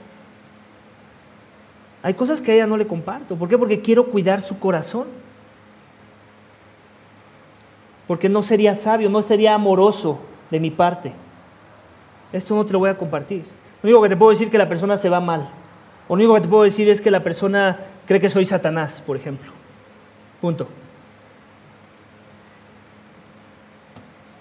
[2.03, 3.38] Hay cosas que a ella no le comparto.
[3.38, 3.57] ¿Por qué?
[3.57, 5.07] Porque quiero cuidar su corazón
[8.10, 10.18] porque no sería sabio, no sería amoroso
[10.49, 11.14] de mi parte.
[12.34, 13.43] Esto no te lo voy a compartir.
[13.84, 15.47] Lo único que te puedo decir es que la persona se va mal.
[16.07, 19.16] Lo único que te puedo decir es que la persona cree que soy Satanás, por
[19.16, 19.51] ejemplo.
[20.41, 20.68] Punto.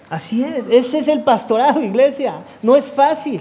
[0.09, 2.37] Así es, ese es el pastorado, iglesia.
[2.63, 3.39] No es fácil.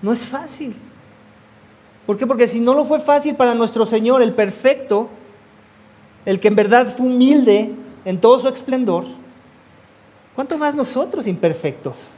[0.00, 0.74] No es fácil.
[2.06, 2.26] ¿Por qué?
[2.26, 5.10] Porque si no lo fue fácil para nuestro Señor, el perfecto,
[6.24, 7.74] el que en verdad fue humilde,
[8.08, 9.04] en todo su esplendor,
[10.34, 12.08] ¿cuánto más nosotros imperfectos?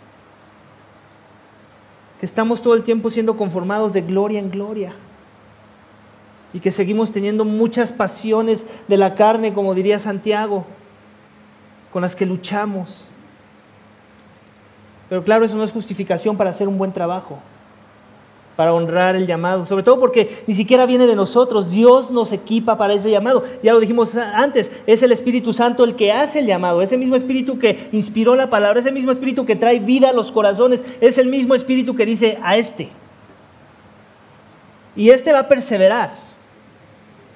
[2.20, 4.92] Que estamos todo el tiempo siendo conformados de gloria en gloria
[6.52, 10.64] y que seguimos teniendo muchas pasiones de la carne, como diría Santiago,
[11.92, 13.08] con las que luchamos.
[15.08, 17.40] Pero claro, eso no es justificación para hacer un buen trabajo,
[18.56, 22.76] para honrar el llamado, sobre todo porque ni siquiera viene de nosotros, Dios nos equipa
[22.76, 23.42] para ese llamado.
[23.62, 27.16] Ya lo dijimos antes, es el Espíritu Santo el que hace el llamado, ese mismo
[27.16, 31.16] Espíritu que inspiró la palabra, ese mismo Espíritu que trae vida a los corazones, es
[31.16, 32.90] el mismo Espíritu que dice a este.
[34.94, 36.10] Y este va a perseverar.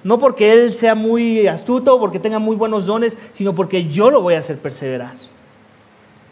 [0.03, 4.21] No porque él sea muy astuto, porque tenga muy buenos dones, sino porque yo lo
[4.21, 5.15] voy a hacer perseverar.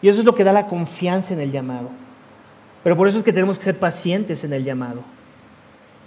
[0.02, 1.88] Y eso es lo que da la confianza en el llamado.
[2.82, 5.02] Pero por eso es que tenemos que ser pacientes en el llamado.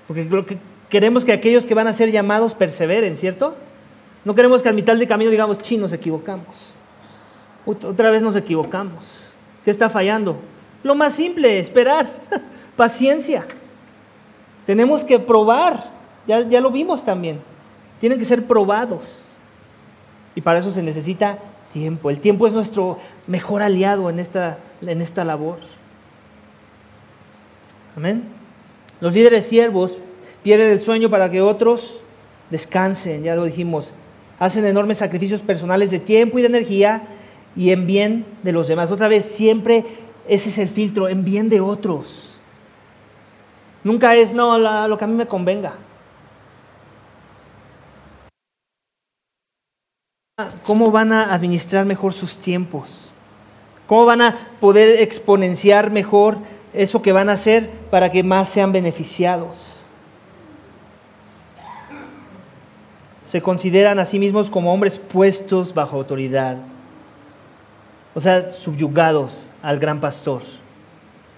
[0.07, 0.57] Porque
[0.89, 3.55] queremos que aquellos que van a ser llamados perseveren, ¿cierto?
[4.23, 6.73] No queremos que al mitad de camino digamos, chi, nos equivocamos.
[7.65, 9.34] Otra vez nos equivocamos.
[9.63, 10.38] ¿Qué está fallando?
[10.84, 12.07] Lo más simple, esperar,
[12.76, 13.45] paciencia.
[14.65, 15.91] Tenemos que probar,
[16.28, 17.39] ya, ya lo vimos también.
[17.99, 19.28] Tienen que ser probados.
[20.36, 21.39] Y para eso se necesita
[21.71, 22.09] tiempo.
[22.09, 25.57] El tiempo es nuestro mejor aliado en esta, en esta labor.
[27.95, 28.23] Amén.
[28.99, 29.97] Los líderes siervos
[30.43, 32.01] pierden el sueño para que otros
[32.49, 33.93] descansen, ya lo dijimos.
[34.37, 37.03] Hacen enormes sacrificios personales de tiempo y de energía
[37.55, 38.91] y en bien de los demás.
[38.91, 39.85] Otra vez, siempre
[40.27, 42.37] ese es el filtro, en bien de otros.
[43.83, 45.73] Nunca es, no, lo que a mí me convenga.
[50.65, 53.13] ¿Cómo van a administrar mejor sus tiempos?
[53.87, 56.39] ¿Cómo van a poder exponenciar mejor
[56.76, 59.84] eso que van a hacer para que más sean beneficiados?
[63.23, 66.57] Se consideran a sí mismos como hombres puestos bajo autoridad,
[68.13, 70.41] o sea, subyugados al gran pastor.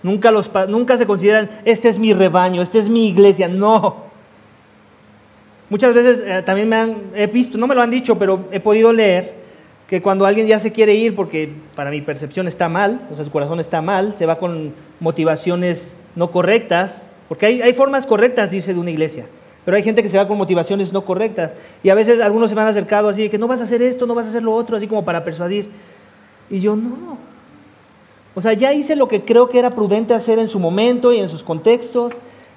[0.04, 3.48] Nunca, los, nunca se consideran, este es mi rebaño, esta es mi iglesia.
[3.48, 4.08] No,
[5.70, 8.60] Muchas veces eh, también me han, he visto, no me lo han dicho, pero he
[8.60, 9.47] podido leer
[9.88, 13.24] que cuando alguien ya se quiere ir porque para mi percepción está mal, o sea,
[13.24, 18.52] su corazón está mal, se va con motivaciones no correctas, porque hay, hay formas correctas
[18.52, 19.26] dice, de una iglesia,
[19.68, 21.54] pero hay gente que se va con motivaciones no correctas.
[21.84, 23.82] Y a veces algunos se me han acercado así, de que no vas a hacer
[23.82, 25.70] esto, no vas a hacer lo otro, así como para persuadir.
[26.50, 27.18] Y yo no.
[28.34, 31.20] O sea, ya hice lo que creo que era prudente hacer en su momento y
[31.20, 32.14] en sus contextos.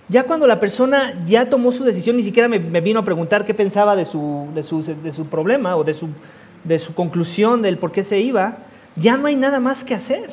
[0.08, 3.54] Ya cuando la persona ya tomó su decisión, ni siquiera me, vino a preguntar qué
[3.54, 6.10] pensaba de su, de su, problema o de su,
[6.64, 8.58] de su conclusión del por qué se iba,
[8.96, 10.30] ya no hay nada más que hacer.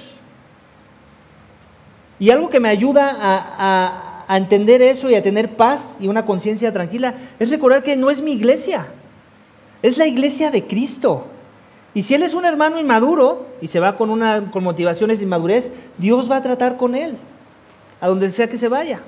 [2.19, 6.25] Y algo que me ayuda a, a, entender eso y a tener paz y una
[6.25, 8.87] conciencia tranquila es recordar que no es mi iglesia,
[9.81, 11.27] es la iglesia de Cristo.
[11.93, 15.25] Y si él es un hermano inmaduro y se va con, una, con motivaciones de
[15.25, 17.17] inmadurez, Dios va a tratar con él,
[18.01, 19.01] a donde sea que se vaya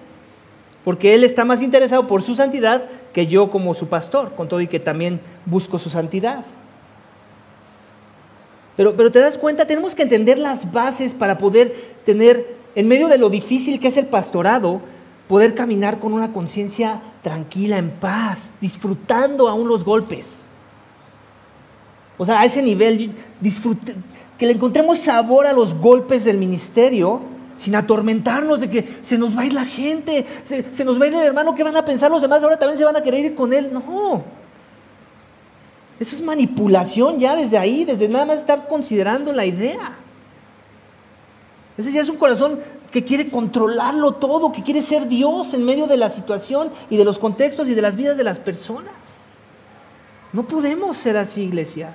[0.83, 4.61] porque Él está más interesado por su santidad que yo como su pastor, con todo
[4.61, 6.45] y que también busco su santidad.
[8.79, 11.75] Pero, pero te das cuenta, tenemos que entender las bases para poder
[12.05, 14.79] tener, en medio de lo difícil que es el pastorado,
[15.27, 20.49] poder caminar con una conciencia tranquila, en paz, disfrutando aún los golpes.
[22.17, 23.11] O sea, a ese nivel,
[24.37, 27.19] que le encontremos sabor a los golpes del ministerio
[27.57, 31.07] sin atormentarnos de que se nos va a ir la gente, se, nos va a
[31.09, 32.41] ir el hermano, ¿qué van a pensar los demás?
[32.41, 33.71] Ahora también se van a querer ir con él.
[33.73, 34.38] No.
[35.99, 39.97] Eso es manipulación ya desde ahí, desde nada más estar considerando la idea.
[41.77, 42.59] Ese ya es un corazón
[42.91, 47.05] que quiere controlarlo todo, que quiere ser Dios en medio de la situación y de
[47.05, 48.93] los contextos y de las vidas de las personas.
[50.31, 51.93] No podemos ser así, iglesia.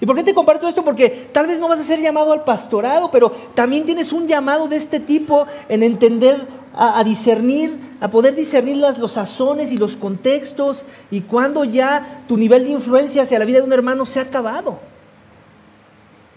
[0.00, 0.84] ¿Y por qué te comparto esto?
[0.84, 4.68] Porque tal vez no vas a ser llamado al pastorado, pero también tienes un llamado
[4.68, 9.96] de este tipo en entender, a, discernir, a poder discernir las, los sazones y los
[9.96, 14.20] contextos y cuando ya tu nivel de influencia hacia la vida de un hermano se
[14.20, 14.78] ha acabado.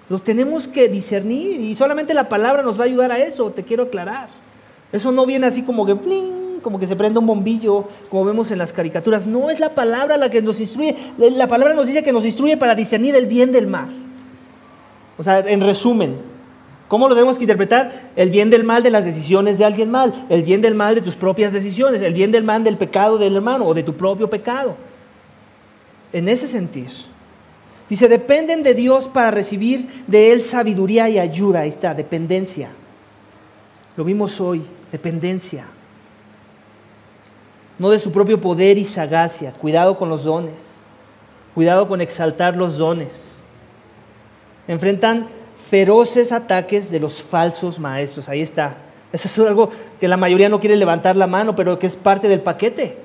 [0.08, 3.64] Los tenemos que discernir y solamente la palabra nos va a ayudar a eso, te
[3.64, 4.30] quiero aclarar.
[4.92, 5.96] Eso no viene así como que
[6.62, 9.26] como que se prende un bombillo, como vemos en las caricaturas.
[9.26, 10.96] No es la palabra la que nos instruye.
[11.18, 13.90] La palabra nos dice que nos instruye para discernir el bien del mal.
[15.18, 16.16] O sea, en resumen,
[16.88, 18.12] ¿cómo lo tenemos que interpretar?
[18.16, 21.02] El bien del mal de las decisiones de alguien mal, el bien del mal de
[21.02, 24.30] tus propias decisiones, el bien del mal del pecado del hermano o de tu propio
[24.30, 24.76] pecado.
[26.14, 26.92] En ese sentido.
[27.90, 31.62] Dice, dependen de Dios para recibir de Él sabiduría y ayuda.
[31.62, 32.70] Ahí está, dependencia.
[33.98, 35.66] Lo vimos hoy, dependencia
[37.80, 39.54] no de su propio poder y sagacia.
[39.54, 40.82] Cuidado con los dones.
[41.56, 43.42] Cuidado con exaltar los dones.
[44.68, 45.28] Enfrentan
[45.70, 48.28] feroces ataques de los falsos maestros.
[48.30, 48.76] Ahí está.
[49.12, 52.28] Eso es algo que la mayoría no quiere levantar la mano, pero que es parte
[52.28, 52.98] del paquete.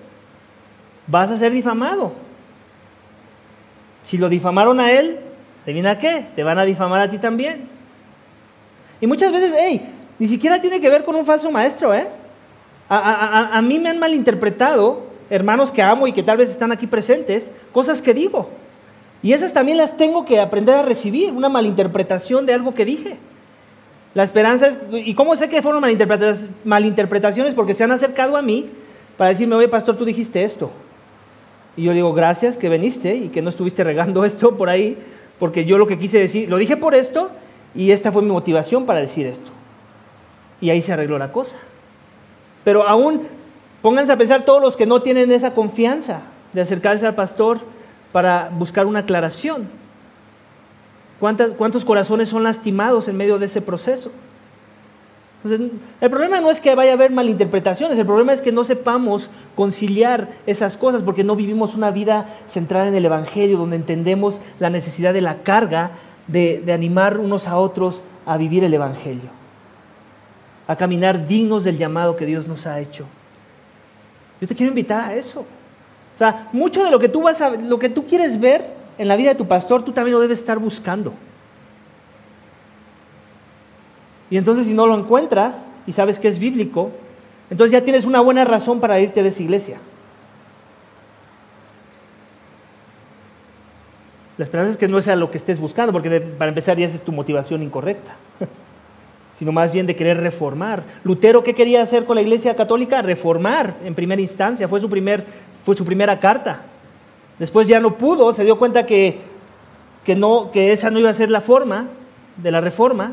[1.07, 2.13] Vas a ser difamado.
[4.03, 5.19] Si lo difamaron a él,
[5.63, 6.27] ¿adivina qué?
[6.35, 7.69] Te van a difamar a ti también.
[9.01, 9.81] Y muchas veces, hey,
[10.19, 12.07] ni siquiera tiene que ver con un falso maestro, ¿eh?
[12.89, 17.51] A, mí me han malinterpretado, hermanos que amo y que tal vez están aquí presentes,
[17.73, 18.49] cosas que digo.
[19.23, 23.17] Y esas también las tengo que aprender a recibir, una malinterpretación de algo que dije.
[24.13, 25.83] La esperanza es, ¿y cómo sé que fueron
[26.65, 27.55] malinterpretaciones?
[27.55, 28.69] Porque se han acercado a mí
[29.17, 30.71] para decirme, oye, pastor, tú dijiste esto.
[31.77, 34.99] Y yo digo, gracias que viniste y que no estuviste regando esto por ahí,
[35.39, 37.31] porque yo lo que quise decir, lo dije por esto
[37.75, 39.51] y esta fue mi motivación para decir esto.
[40.61, 41.59] Y ahí se arregló la cosa.
[42.65, 43.23] Pero aún,
[43.83, 47.61] pónganse a pensar todos los que no tienen esa confianza de acercarse al pastor
[48.13, 49.69] para buscar una aclaración.
[51.21, 54.11] ¿Cuántos corazones son lastimados en medio de ese proceso?
[55.43, 58.65] Entonces, el problema no es que vaya a haber malinterpretaciones, el problema es que no
[58.65, 64.41] sepamos conciliar esas cosas porque no vivimos una vida centrada en el Evangelio, donde entendemos
[64.59, 65.91] la necesidad de la carga
[66.29, 69.29] de, de animar unos a otros a vivir el Evangelio,
[70.67, 73.07] a caminar dignos del llamado que Dios nos ha hecho.
[74.41, 75.41] Yo te quiero invitar a eso.
[75.41, 79.09] O sea, mucho de lo que tú vas a, lo que tú quieres ver en
[79.09, 81.13] la vida de tu pastor, tú también lo debes estar buscando.
[84.31, 86.91] Y entonces si no lo encuentras y sabes que es bíblico,
[87.51, 89.79] entonces ya tienes una buena razón para irte de esa iglesia.
[94.37, 97.03] La esperanza es que no sea lo que estés buscando, porque para empezar ya es
[97.05, 98.17] tu motivación incorrecta,
[99.39, 100.85] sino más bien de querer reformar.
[101.03, 103.03] Lutero, ¿qué quería hacer con la iglesia católica?
[103.03, 105.25] Reformar en primera instancia, fue su, primer,
[105.65, 106.63] fue su primera carta.
[107.39, 109.19] Después ya no pudo, se dio cuenta que,
[110.05, 111.89] que, no, que esa no iba a ser la forma
[112.37, 113.13] de la reforma,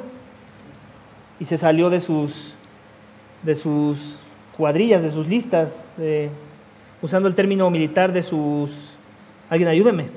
[1.41, 2.53] y se salió de sus,
[3.41, 4.21] de sus
[4.55, 5.89] cuadrillas, de sus listas,
[7.01, 8.95] usando el término militar de sus...
[9.49, 10.09] Alguien ayúdeme.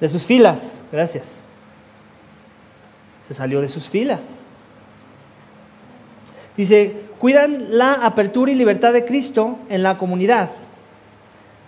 [0.00, 1.45] De sus filas, gracias.
[3.28, 4.40] Se salió de sus filas.
[6.56, 10.50] Dice, cuidan la apertura y libertad de Cristo en la comunidad,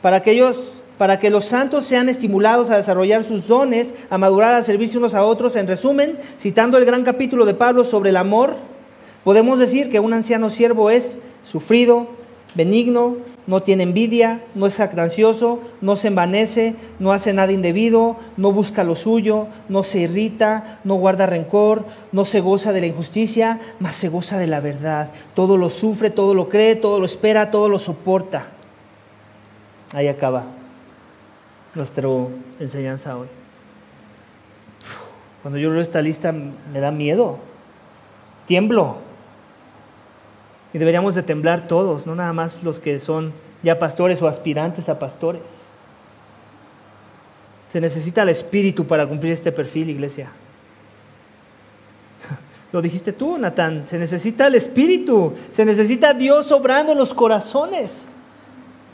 [0.00, 4.54] para que ellos para que los santos sean estimulados a desarrollar sus dones, a madurar,
[4.54, 5.54] a servirse unos a otros.
[5.54, 8.56] En resumen, citando el gran capítulo de Pablo sobre el amor,
[9.22, 12.08] podemos decir que un anciano siervo es sufrido,
[12.56, 13.16] benigno,
[13.48, 18.84] no tiene envidia, no es jactancioso, no se envanece, no hace nada indebido, no busca
[18.84, 23.96] lo suyo, no se irrita, no guarda rencor, no se goza de la injusticia, mas
[23.96, 25.12] se goza de la verdad.
[25.34, 28.48] Todo lo sufre, todo lo cree, todo lo espera, todo lo soporta.
[29.94, 30.44] Ahí acaba
[31.74, 32.06] nuestra
[32.60, 33.28] enseñanza hoy.
[35.40, 37.38] Cuando yo leo esta lista me da miedo,
[38.44, 39.07] tiemblo.
[40.72, 44.88] Y deberíamos de temblar todos, no nada más los que son ya pastores o aspirantes
[44.88, 45.66] a pastores.
[47.68, 50.30] Se necesita el espíritu para cumplir este perfil, iglesia.
[52.72, 53.84] Lo dijiste tú, Natán.
[53.86, 55.34] Se necesita el espíritu.
[55.52, 58.14] Se necesita Dios obrando en los corazones.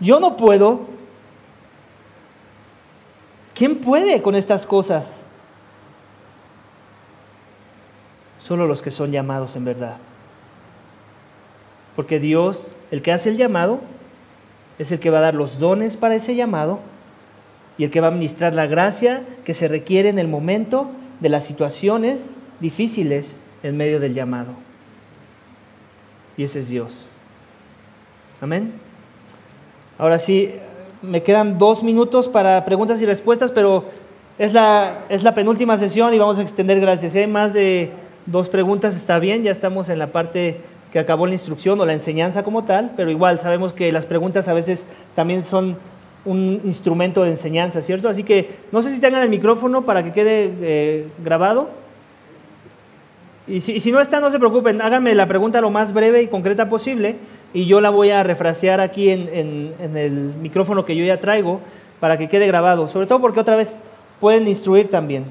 [0.01, 0.95] Yo no puedo,
[3.55, 5.23] ¿Quién puede con estas cosas?
[8.39, 9.97] Solo los que son llamados en verdad.
[11.97, 13.81] Porque Dios, el que hace el llamado,
[14.79, 16.81] es el que va a dar los dones para ese llamado
[17.79, 20.91] y el que va a administrar la gracia que se requiere en el momento
[21.21, 24.53] de las situaciones difíciles en medio del llamado.
[26.37, 27.13] Y ese es Dios.
[28.41, 28.73] Amén.
[29.99, 30.53] Ahora sí,
[31.03, 33.85] me quedan dos minutos para preguntas y respuestas, pero
[34.39, 37.15] es la, es la penúltima sesión y vamos a extender gracias.
[37.15, 37.93] Hay más de
[38.27, 40.61] dos preguntas, está bien, ya estamos en la parte
[40.95, 44.47] que acabó la instrucción o la enseñanza como tal, pero igual sabemos que las preguntas
[44.47, 44.87] a veces
[45.17, 45.77] también son
[46.25, 48.09] un instrumento de enseñanza, ¿cierto?
[48.09, 51.69] Así que no sé si tengan el micrófono para que quede eh, grabado.
[53.49, 56.23] Y si, y si no está, no se preocupen, háganme la pregunta lo más breve
[56.23, 57.17] y concreta posible
[57.53, 61.61] y yo la voy a refrasear aquí en, el micrófono que yo ya traigo
[61.99, 63.81] para que quede grabado, sobre todo porque otra vez
[64.21, 65.25] pueden instruir también.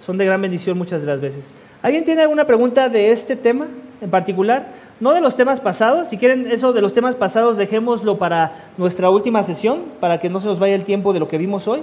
[0.00, 1.52] Son de gran bendición muchas de las veces.
[1.82, 3.66] ¿Alguien tiene alguna pregunta de este tema
[4.00, 4.87] en particular?
[5.00, 9.10] No de los temas pasados, si quieren eso de los temas pasados dejémoslo para nuestra
[9.10, 11.82] última sesión, para que no se nos vaya el tiempo de lo que vimos hoy.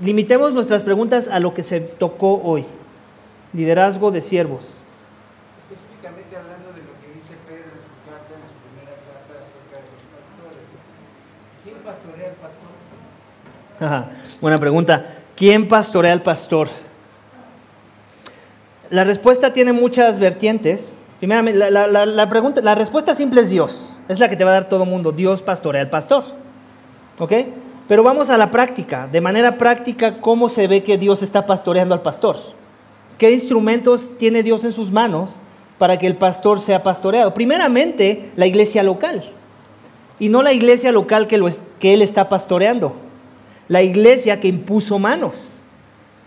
[0.00, 2.64] Limitemos nuestras preguntas a lo que se tocó hoy.
[3.52, 4.80] Liderazgo de siervos.
[14.40, 15.06] buena pregunta.
[15.36, 16.68] ¿Quién pastorea al pastor?
[18.90, 20.94] La respuesta tiene muchas vertientes.
[21.20, 23.94] Primeramente, la, pregunta, la respuesta simple es Dios.
[24.08, 25.12] Es la que te va a dar todo mundo.
[25.12, 26.24] Dios pastorea al pastor.
[27.18, 27.32] ¿Ok?
[27.86, 29.06] Pero vamos a la práctica.
[29.06, 32.36] De manera práctica, ¿cómo se ve que Dios está pastoreando al pastor?
[33.18, 35.40] ¿Qué instrumentos tiene Dios en sus manos
[35.76, 37.34] para que el pastor sea pastoreado?
[37.34, 39.22] Primeramente, la iglesia local.
[40.18, 41.48] Y no la iglesia local que, lo
[41.78, 42.94] que él está pastoreando.
[43.68, 45.60] La iglesia que impuso manos.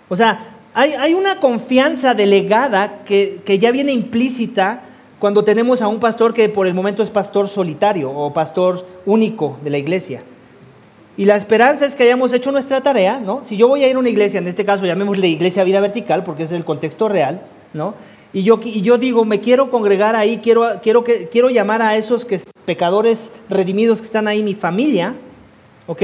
[0.07, 4.81] O sea, hay, una confianza delegada que, que ya viene implícita
[5.19, 9.57] cuando tenemos a un pastor que por el momento es pastor solitario o pastor único
[9.63, 10.23] de la iglesia.
[11.15, 13.43] Y la esperanza es que hayamos hecho nuestra tarea, ¿no?
[13.43, 16.23] Si yo voy a ir a una iglesia, en este caso llamémosle iglesia vida vertical,
[16.23, 17.41] porque ese es el contexto real,
[17.73, 17.93] ¿no?
[18.33, 21.95] Y yo, y yo digo, me quiero congregar ahí, quiero, quiero, que, quiero llamar a
[21.95, 25.13] esos que, pecadores redimidos que están ahí, mi familia,
[25.85, 26.01] ¿ok?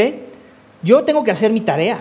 [0.84, 1.98] Yo tengo que hacer mi tarea.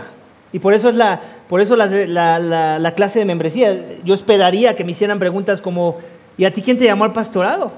[0.53, 3.99] Y por eso es la, por eso la, clase de membresía.
[4.05, 5.99] Yo esperaría que me hicieran preguntas como,
[6.37, 7.73] ¿y a ti quién te llamó al pastorado?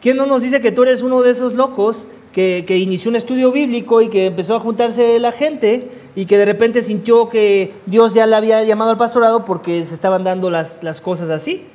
[0.00, 3.52] ¿Quién no nos dice que tú eres uno de esos locos que, inició un estudio
[3.52, 8.14] bíblico y que empezó a juntarse la gente y que de repente sintió que Dios
[8.14, 11.66] ya le había llamado al pastorado porque se estaban dando las, las cosas así?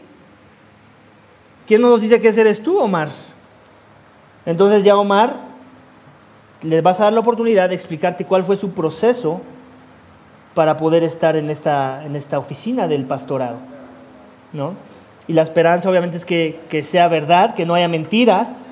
[1.68, 3.10] ¿Quién no nos dice que ese eres tú, Omar?
[4.46, 5.38] Entonces ya Omar,
[6.64, 9.42] les vas a dar la oportunidad de explicarte cuál fue su proceso
[10.58, 13.58] para poder estar en esta, en esta oficina del pastorado.
[14.54, 14.74] ¿no?
[15.28, 18.66] Y la esperanza obviamente es que, sea verdad, que no haya mentiras,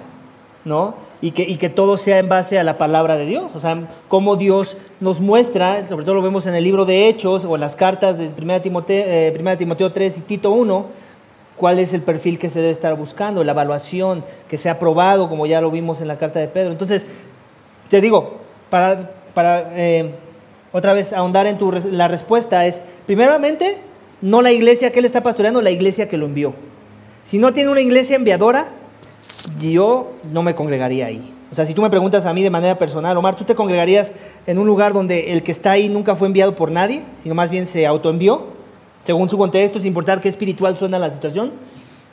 [0.64, 0.96] ¿no?
[1.22, 3.52] Y que, y que, todo sea en base a la palabra de Dios.
[3.56, 7.46] O sea, cómo Dios nos muestra, sobre todo lo vemos en el libro de Hechos
[7.46, 10.88] o en las cartas de 1 Timoteo, eh, Timoteo 3 y Tito 1,
[11.56, 15.46] cuál es el perfil que se debe estar buscando, la evaluación, que sea aprobado, como
[15.46, 16.72] ya lo vimos en la carta de Pedro.
[16.72, 17.06] Entonces,
[17.92, 18.38] te digo,
[18.72, 20.25] para, para eh,
[20.76, 23.78] otra vez ahondar en tu, la respuesta es, primeramente,
[24.22, 26.54] no la iglesia que él está pastoreando, la iglesia que lo envió.
[27.24, 28.68] Si no tiene una iglesia enviadora,
[29.58, 31.34] yo no me congregaría ahí.
[31.50, 34.14] O sea, si tú me preguntas a mí de manera personal, Omar, ¿tú te congregarías
[34.46, 37.50] en un lugar donde el que está ahí nunca fue enviado por nadie, sino más
[37.50, 38.48] bien se autoenvió,
[39.06, 41.54] según su contexto, sin importar qué espiritual suena la situación?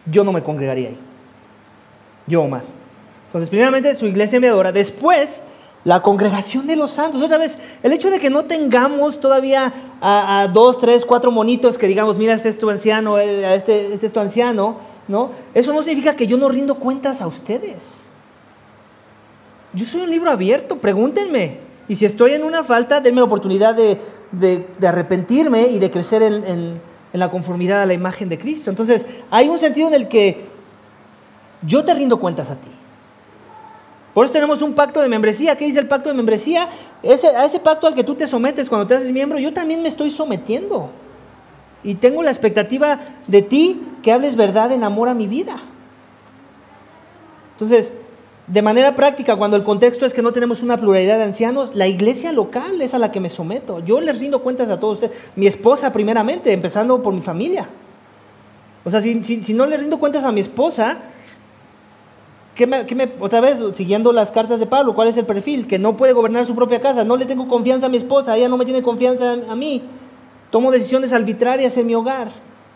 [0.06, 0.98] Yo no me congregaría ahí.
[2.28, 2.62] Yo, Omar.
[3.26, 4.70] Entonces, primeramente, su iglesia enviadora.
[4.70, 5.42] Después,
[5.84, 7.22] la congregación de los santos.
[7.22, 11.86] Otra vez, el hecho de que no tengamos todavía a, dos, tres, cuatro monitos que
[11.86, 14.76] digamos, mira, este es tu anciano, eh, este, este es tu anciano,
[15.08, 15.30] ¿no?
[15.54, 18.02] Eso no significa que yo no rindo cuentas a ustedes.
[19.72, 21.58] Yo soy un libro abierto, pregúntenme.
[21.88, 23.98] Y si estoy en una falta, denme la oportunidad de,
[24.86, 26.80] arrepentirme y de crecer en,
[27.12, 28.70] en la conformidad a la imagen de Cristo.
[28.70, 30.46] Entonces, hay un sentido en el que
[31.62, 32.70] yo te rindo cuentas a ti.
[34.14, 35.56] Por eso tenemos un pacto de membresía.
[35.56, 36.68] ¿Qué dice el pacto de membresía?
[37.02, 39.88] a ese pacto al que tú te sometes cuando te haces miembro, yo también me
[39.88, 40.90] estoy sometiendo.
[41.82, 45.60] Y tengo la expectativa de ti que hables verdad en amor a mi vida.
[47.54, 47.92] Entonces,
[48.46, 51.88] de manera práctica, cuando el contexto es que no tenemos una pluralidad de ancianos, la
[51.88, 53.80] iglesia local es a la que me someto.
[53.80, 55.16] Yo les rindo cuentas a todos ustedes.
[55.36, 57.68] Mi esposa primeramente, empezando por mi familia.
[58.84, 60.98] O sea, si, si no le rindo cuentas a mi esposa,
[62.54, 65.66] ¿Qué me, otra vez, siguiendo las cartas de Pablo, ¿cuál es el perfil?
[65.66, 68.48] Que no puede gobernar su propia casa, no le tengo confianza a mi esposa, ella
[68.48, 69.82] no me tiene confianza a, mí,
[70.50, 72.28] tomo decisiones arbitrarias en mi hogar,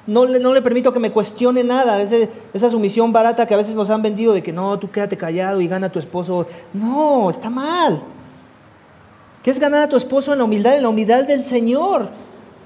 [0.07, 3.75] no le, no le permito que me cuestione nada, esa sumisión barata que a veces
[3.75, 7.29] nos han vendido de que no, tú quédate callado y gana a tu esposo, no,
[7.29, 8.01] está mal.
[9.43, 10.75] ¿Qué es ganar a tu esposo en la humildad?
[10.75, 12.09] En la humildad del Señor.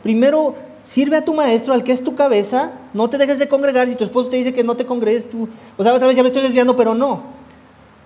[0.02, 0.54] Primero
[0.84, 2.72] Sirve a tu maestro, al que es tu cabeza.
[2.94, 3.88] No te dejes de congregar.
[3.88, 5.48] Si tu esposo te dice que no te congregues, tú.
[5.76, 7.22] O sea, otra vez ya me estoy desviando, pero no.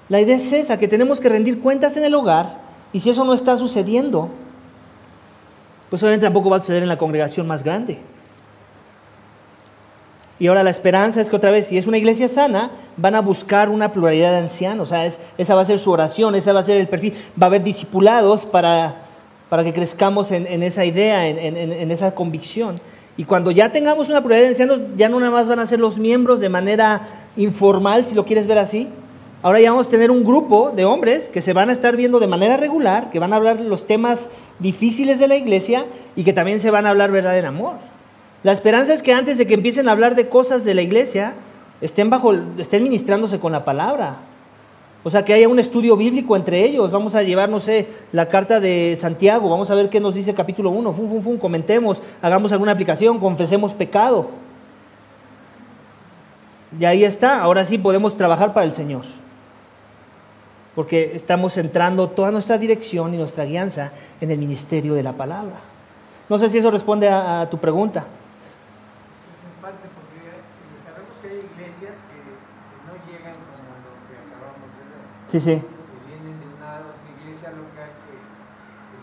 [0.09, 2.59] La idea es esa, que tenemos que rendir cuentas en el hogar.
[2.93, 4.29] Y si eso no está sucediendo,
[5.91, 7.99] pues obviamente tampoco va a suceder en la congregación más grande.
[10.39, 13.21] Y ahora la esperanza es que otra vez, si es una iglesia sana, van a
[13.21, 14.89] buscar una pluralidad de ancianos.
[14.89, 15.07] O sea,
[15.39, 17.15] esa va a ser su oración, esa va a ser el perfil.
[17.41, 19.04] Va a haber discipulados para
[19.49, 22.77] para que crezcamos en, esa idea, en, esa convicción.
[23.17, 25.79] Y cuando ya tengamos una pluralidad de ancianos, ya no nada más van a ser
[25.79, 27.03] los miembros de manera
[27.37, 28.89] informal, si lo quieres ver así.
[29.43, 32.19] Ahora ya vamos a tener un grupo de hombres que se van a estar viendo
[32.19, 35.85] de manera regular, que van a hablar los temas difíciles de la iglesia
[36.17, 37.75] y que también se van a hablar verdad en amor.
[38.43, 41.35] La esperanza es que antes de que empiecen a hablar de cosas de la iglesia,
[41.81, 44.17] estén, bajo, estén ministrándose con la palabra,
[45.05, 46.91] o sea, que haya un estudio bíblico entre ellos.
[46.91, 49.51] Vamos a llevar, no sé, la carta de Santiago.
[49.51, 50.93] Vamos a ver qué nos dice capítulo 1.
[50.95, 54.31] Fum, fum, fum, comentemos, hagamos alguna aplicación, confesemos pecado.
[56.81, 57.43] Y ahí está.
[57.43, 59.03] Ahora sí podemos trabajar para el Señor.
[60.75, 63.93] Porque estamos centrando toda nuestra dirección y nuestra guianza
[64.23, 65.57] en el ministerio de la palabra.
[66.31, 68.07] No sé si eso responde a, tu pregunta.
[75.29, 75.55] Sí, sí.
[75.61, 76.81] Que vienen de una
[77.19, 78.15] iglesia local que,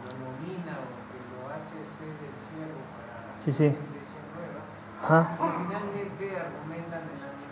[0.01, 3.69] lo nomina o que lo hace ser el siervo para sí, sí.
[3.75, 4.61] iglesia nueva.
[5.03, 5.19] Ajá.
[5.35, 7.51] Y finalmente argumentan en la misma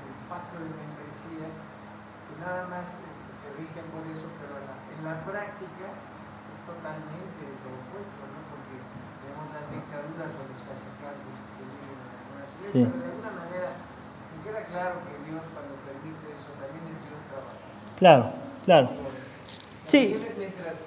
[2.40, 5.92] nada más este, se rigen por eso, pero en la, en la práctica
[6.50, 8.40] es totalmente lo opuesto, ¿no?
[8.48, 8.76] Porque
[9.28, 12.82] vemos las dictaduras o los cacicazgos que se viven en algunas iglesias, Sí.
[12.88, 17.20] pero de alguna manera me queda claro que Dios cuando permite eso también es Dios
[17.28, 17.68] trabajando.
[18.00, 18.24] Claro,
[18.70, 18.90] claro.
[19.90, 20.14] Sí.
[20.38, 20.86] Mientras,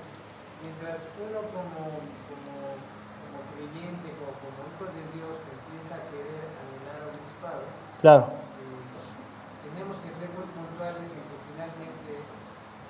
[0.63, 1.99] mientras uno como,
[2.31, 7.67] como, como creyente, como, como hijo de Dios que empieza a querer anhelar a obispado,
[7.99, 8.25] Claro.
[8.63, 12.23] eh, tenemos que ser muy puntuales en que finalmente,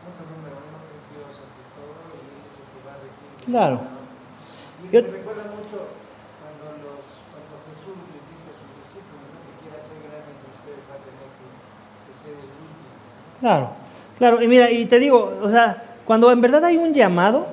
[0.04, 3.30] punto número uno, es Dios ante todo y Él es el que va a regir.
[3.48, 3.76] Claro.
[3.80, 5.88] Y me recuerda mucho
[6.36, 7.00] cuando, los,
[7.32, 9.40] cuando Jesús les dice a sus discípulos, ¿no?
[9.40, 12.92] que quiera ser grande entre ustedes va a tener que, que ser el último.
[13.40, 13.80] Claro,
[14.18, 14.42] claro.
[14.42, 17.46] Y mira, y te digo, o sea, cuando en verdad hay un llamado,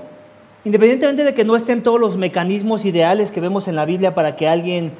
[0.65, 4.35] independientemente de que no estén todos los mecanismos ideales que vemos en la Biblia para
[4.35, 4.91] que alguien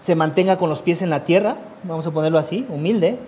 [0.00, 3.18] se mantenga con los pies en la tierra, vamos a ponerlo así, humilde,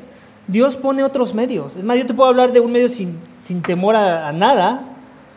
[0.46, 1.76] Dios pone otros medios.
[1.76, 4.82] Es más, yo te puedo hablar de un medio sin, sin temor a, nada.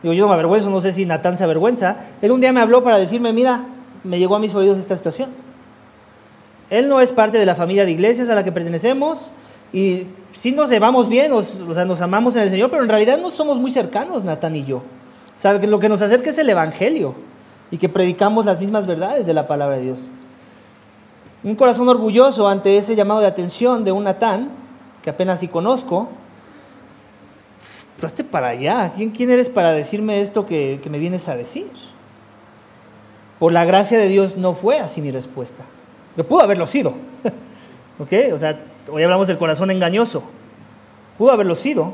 [0.02, 1.98] Digo, yo no me avergüenzo, no sé si Natán se avergüenza.
[2.22, 3.66] Él un día me habló para decirme, mira,
[4.04, 5.30] me llegó a mis oídos esta situación.
[6.70, 9.34] Él no es parte de la familia de iglesias a la que pertenecemos
[9.74, 13.18] y sí nos llevamos bien, o sea, nos amamos en el Señor, pero en realidad
[13.18, 14.78] no somos muy cercanos, Natán y yo.
[14.78, 17.16] O sea, que lo que nos acerca es el Evangelio
[17.72, 20.10] y que predicamos las mismas verdades de la palabra de Dios.
[21.44, 24.50] Un corazón orgulloso ante ese llamado de atención de un Natán,
[25.02, 26.10] que apenas sí conozco,
[28.04, 28.92] hazte para allá.
[28.96, 31.68] ¿Quién, quién eres para decirme esto que, que me vienes a decir?
[33.40, 35.64] Por la gracia de Dios no fue así mi respuesta.
[36.16, 36.94] Que pudo haberlo sido.
[38.00, 38.34] ¿Ok?
[38.34, 38.60] O sea,
[38.90, 40.24] hoy hablamos del corazón engañoso.
[41.18, 41.94] Pudo haberlo sido.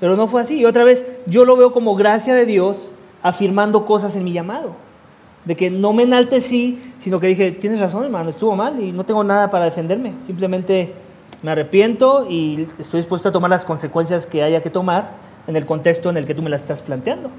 [0.00, 0.60] Pero no fue así.
[0.60, 4.72] Y otra vez, yo lo veo como gracia de Dios afirmando cosas en mi llamado.
[5.44, 9.04] De que no me enaltecí, sino que dije, tienes razón, hermano, estuvo mal y no
[9.04, 10.14] tengo nada para defenderme.
[10.26, 10.92] Simplemente
[11.42, 15.10] me arrepiento y estoy dispuesto a tomar las consecuencias que haya que tomar
[15.46, 17.30] en el contexto en el que tú me las estás planteando.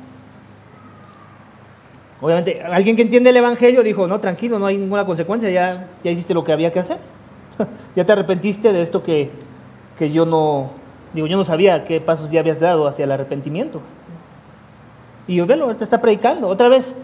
[2.21, 6.11] Obviamente, alguien que entiende el Evangelio dijo, no, tranquilo, no hay ninguna consecuencia, ya, ya
[6.11, 6.97] hiciste lo que había que hacer.
[7.95, 9.30] ya te arrepentiste de esto que,
[9.97, 10.70] que yo no,
[11.14, 13.82] digo, yo no sabía qué pasos ya habías dado hacia el arrepentimiento.
[15.28, 16.47] Y yo, velo, te está predicando.
[16.47, 16.95] Otra vez,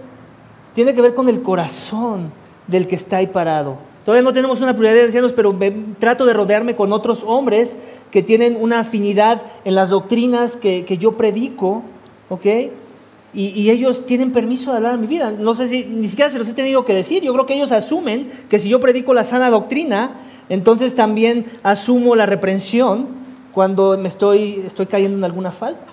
[0.76, 2.32] tiene que ver con el corazón
[2.68, 3.78] del que está ahí parado.
[4.06, 7.78] Todavía no tenemos una prioridad de ancianos, pero me- trato de rodearme con otros hombres
[8.12, 11.84] que tienen una afinidad en las doctrinas que, que yo predico,
[12.30, 12.45] ¿ok?
[13.34, 15.32] Y, y ellos tienen permiso de hablar en mi vida.
[15.32, 17.24] No sé si ni siquiera se los he tenido que decir.
[17.24, 20.12] Yo creo que ellos asumen que si yo predico la sana doctrina,
[20.52, 23.08] entonces también asumo la reprensión
[23.54, 25.86] cuando me estoy, estoy cayendo en alguna falta.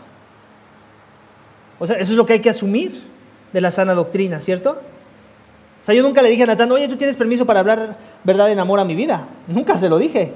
[1.79, 3.05] O sea, eso es lo que hay que asumir
[3.53, 4.71] de la sana doctrina, ¿cierto?
[4.71, 8.51] O sea, yo nunca le dije a Natán, oye, tú tienes permiso para hablar verdad
[8.51, 9.29] en amor a mi vida.
[9.47, 10.33] Nunca se lo dije.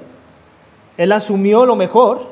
[0.95, 2.27] Él asumió lo mejor,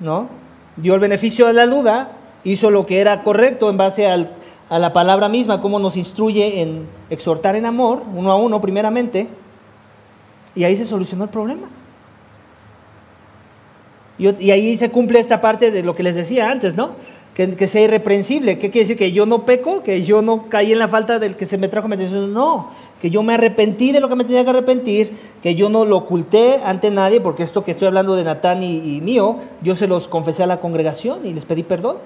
[0.00, 0.30] ¿no?
[0.76, 2.12] Dio el beneficio de la duda,
[2.44, 6.86] hizo lo que era correcto en base a la palabra misma, cómo nos instruye en
[7.10, 9.28] exhortar en amor, uno a uno primeramente,
[10.54, 11.68] y ahí se solucionó el problema.
[14.18, 16.92] Y, ahí se cumple esta parte de lo que les decía antes, ¿no?
[17.34, 18.58] Que, sea irreprensible.
[18.58, 18.98] ¿Qué quiere decir?
[18.98, 21.68] Que yo no peco, que yo no caí en la falta del que se me
[21.68, 22.32] trajo mi atención.
[22.32, 25.84] No, que yo me arrepentí de lo que me tenía que arrepentir, que yo no
[25.84, 29.74] lo oculté ante nadie, porque esto que estoy hablando de Natán y, y mío, yo
[29.76, 31.96] se los confesé a la congregación y les pedí perdón.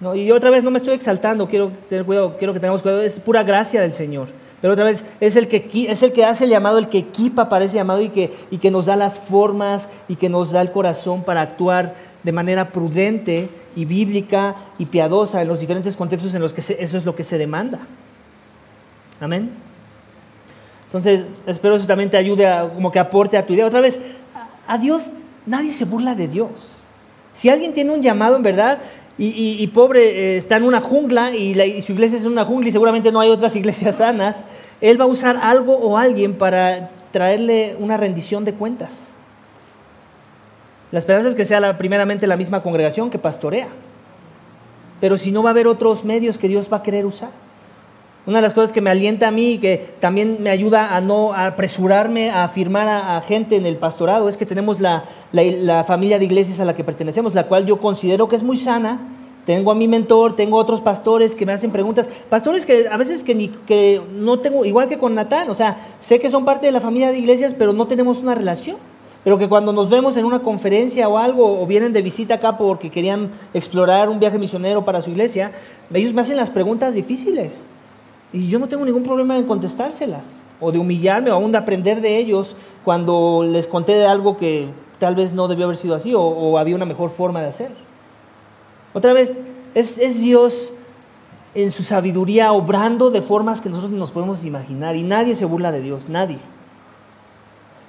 [0.00, 3.02] No, y otra vez no me estoy exaltando, quiero tener cuidado, quiero que tengamos cuidado,
[3.02, 4.28] es pura gracia del Señor.
[4.64, 7.50] Pero otra vez es el que, es el que hace el llamado, el que equipa
[7.50, 10.62] para ese llamado y que, y que nos da las formas y que nos da
[10.62, 16.34] el corazón para actuar de manera prudente y bíblica y piadosa en los diferentes contextos
[16.34, 17.80] en los que eso es lo que se demanda.
[19.20, 19.50] Amén.
[20.86, 23.66] Entonces, espero eso también te ayude a, como que aporte a tu idea.
[23.66, 24.00] Otra vez,
[24.66, 25.02] a Dios,
[25.44, 26.86] nadie se burla de Dios.
[27.34, 28.78] Si alguien tiene un llamado en verdad
[29.16, 33.12] y, pobre eh, está en una jungla y, su iglesia es una jungla y seguramente
[33.12, 34.44] no hay otras iglesias sanas,
[34.80, 39.10] él va a usar algo o alguien para traerle una rendición de cuentas.
[40.90, 43.68] La esperanza es que sea la- primeramente la misma congregación que pastorea.
[45.00, 47.30] Pero si no va a haber otros medios que Dios va a querer usar.
[48.26, 51.00] Una de las cosas que me alienta a mí y que también me ayuda a
[51.02, 55.04] no apresurarme a afirmar a, a gente en el pastorado es que tenemos la,
[55.86, 58.98] familia de iglesias a la que pertenecemos, la cual yo considero que es muy sana.
[59.44, 63.22] Tengo a mi mentor, tengo otros pastores que me hacen preguntas, pastores que a veces
[63.22, 66.72] que, que no tengo, igual que con Natán, o sea, sé que son parte de
[66.72, 68.76] la familia de iglesias, pero no tenemos una relación.
[69.22, 72.56] Pero que cuando nos vemos en una conferencia o algo, o vienen de visita acá
[72.56, 75.52] porque querían explorar un viaje misionero para su iglesia,
[75.92, 77.66] ellos me hacen las preguntas difíciles.
[78.34, 82.00] Y yo no tengo ningún problema en contestárselas, o de humillarme, o aún de aprender
[82.00, 84.66] de ellos cuando les conté de algo que
[84.98, 87.70] tal vez no debió haber sido así o, había una mejor forma de hacer.
[88.92, 89.32] Otra vez,
[89.76, 90.74] es, es Dios
[91.54, 95.70] en su sabiduría obrando de formas que nosotros nos podemos imaginar y nadie se burla
[95.70, 96.38] de Dios, nadie.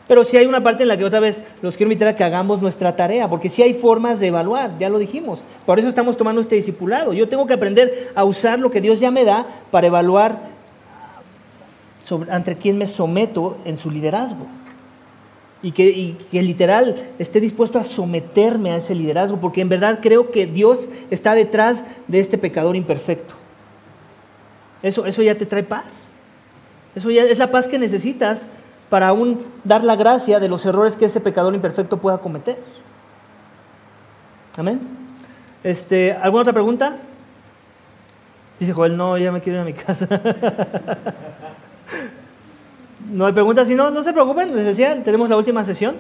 [0.08, 2.24] Pero sí hay una parte en la que otra vez los quiero invitar a que
[2.24, 5.44] hagamos nuestra tarea, porque sí hay formas de evaluar, ya lo dijimos.
[5.66, 7.14] Por eso estamos tomando este discipulado.
[7.14, 10.40] Yo tengo que aprender a usar lo que Dios ya me da para evaluar
[12.02, 14.46] sobre, ante quién me someto en su liderazgo.
[15.64, 20.00] Y que, y que literal esté dispuesto a someterme a ese liderazgo, porque en verdad
[20.04, 23.34] creo que Dios está detrás de este pecador imperfecto.
[24.84, 26.12] Eso, eso ya te trae paz.
[26.96, 28.48] Eso ya es la paz que necesitas
[28.96, 32.58] para aún dar la gracia de los errores que ese pecador imperfecto pueda cometer.
[34.56, 34.80] Amén.
[35.66, 36.96] Este, ¿Alguna otra pregunta?
[38.58, 40.08] Dice Joel, no, ya me quiero ir a mi casa.
[43.12, 45.96] no hay preguntas, si no, no se preocupen, les decía, tenemos la última sesión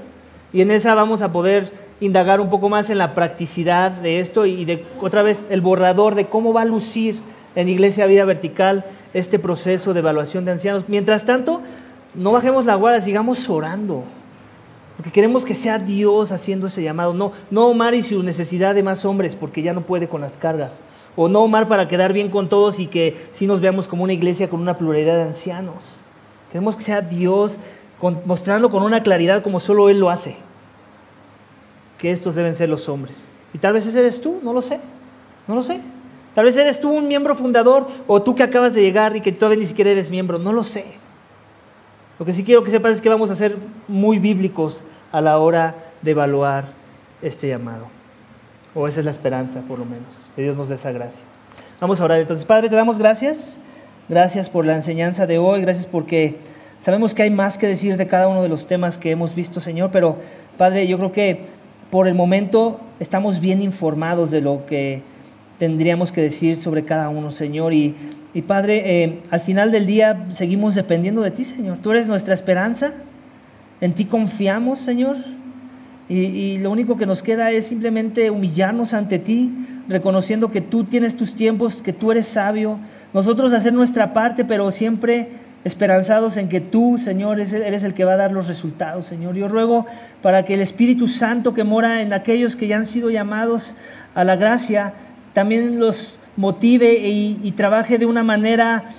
[0.53, 4.45] y en esa vamos a poder indagar un poco más en la practicidad de esto
[4.45, 7.19] y de otra vez el borrador de cómo va a lucir
[7.55, 10.85] en Iglesia Vida Vertical este proceso de evaluación de ancianos.
[10.87, 11.61] Mientras tanto,
[12.17, 14.03] no bajemos la guardia, sigamos orando.
[14.97, 17.13] Porque queremos que sea Dios haciendo ese llamado.
[17.13, 20.37] No, no Omar y su necesidad de más hombres, porque ya no puede con las
[20.37, 20.81] cargas.
[21.15, 24.13] O no Omar para quedar bien con todos y que sí nos veamos como una
[24.13, 25.97] iglesia con una pluralidad de ancianos.
[26.51, 27.57] Queremos que sea Dios
[28.25, 30.37] mostrando con una claridad como solo Él lo hace.
[31.97, 33.29] Que estos deben ser los hombres.
[33.53, 34.79] Y tal vez ese eres tú, no lo sé.
[35.47, 35.81] No lo sé.
[36.33, 39.31] Tal vez eres tú un miembro fundador o tú que acabas de llegar y que
[39.31, 40.37] todavía ni siquiera eres miembro.
[40.37, 40.85] No lo sé.
[42.17, 45.37] Lo que sí quiero que sepas es que vamos a ser muy bíblicos a la
[45.37, 46.65] hora de evaluar
[47.21, 47.87] este llamado.
[48.73, 50.07] O esa es la esperanza, por lo menos.
[50.35, 51.23] Que Dios nos dé esa gracia.
[51.79, 52.19] Vamos a orar.
[52.19, 53.57] Entonces, Padre, te damos gracias.
[54.07, 55.61] Gracias por la enseñanza de hoy.
[55.61, 56.37] Gracias porque
[56.79, 59.59] sabemos que hay más que decir de cada uno de los temas que hemos visto,
[59.59, 59.89] Señor.
[59.91, 60.17] Pero,
[60.57, 61.45] Padre, yo creo que
[61.89, 65.01] por el momento estamos bien informados de lo que
[65.59, 67.73] tendríamos que decir sobre cada uno, Señor.
[67.73, 67.95] Y,
[68.47, 71.77] Padre, eh, al final del día seguimos dependiendo de ti, Señor.
[71.81, 72.93] Tú eres nuestra esperanza.
[73.81, 75.17] En ti confiamos, Señor.
[76.07, 79.51] Y, y, lo único que nos queda es simplemente humillarnos ante ti,
[79.87, 82.77] reconociendo que tú tienes tus tiempos, que tú eres sabio.
[83.13, 85.29] Nosotros hacer nuestra parte, pero siempre
[85.65, 89.35] esperanzados en que tú, Señor, eres el que va a dar los resultados, Señor.
[89.35, 89.87] Yo ruego
[90.21, 93.73] para que el Espíritu Santo que mora en aquellos que ya han sido llamados
[94.13, 94.93] a la gracia,
[95.35, 98.91] también los motive y, trabaje de una manera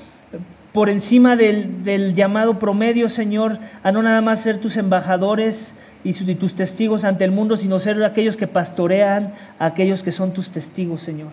[0.73, 6.55] por encima del, llamado promedio, Señor, a no nada más ser tus embajadores y, tus
[6.55, 11.01] testigos ante el mundo, sino ser aquellos que pastorean a aquellos que son tus testigos,
[11.01, 11.31] Señor.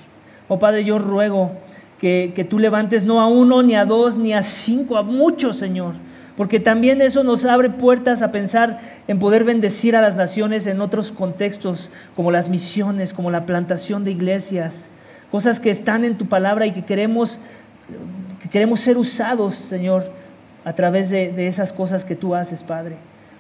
[0.48, 1.52] Oh Padre, yo ruego
[2.00, 5.58] que, que tú levantes no a uno, ni a dos, ni a cinco, a muchos,
[5.58, 5.96] Señor
[6.36, 10.82] porque también eso nos abre puertas a pensar en poder bendecir a las naciones en
[10.82, 14.90] otros contextos, como las misiones, como la plantación de iglesias,
[15.34, 17.40] cosas que están en tu palabra y que queremos,
[18.40, 20.12] que queremos ser usados, Señor,
[20.64, 22.98] a través de, esas cosas que tú haces, Padre.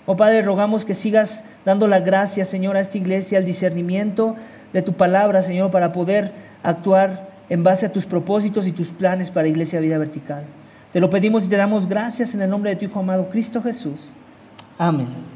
[0.07, 4.35] Oh Padre, rogamos que sigas dando la gracia, Señor, a esta iglesia, al discernimiento
[4.73, 6.31] de tu palabra, Señor, para poder
[6.63, 10.45] actuar en base a tus propósitos y tus planes para Iglesia Vida Vertical.
[10.93, 13.61] Te lo pedimos y te damos gracias en el nombre de tu Hijo amado Cristo
[13.61, 14.15] Jesús.
[14.79, 15.32] Amén.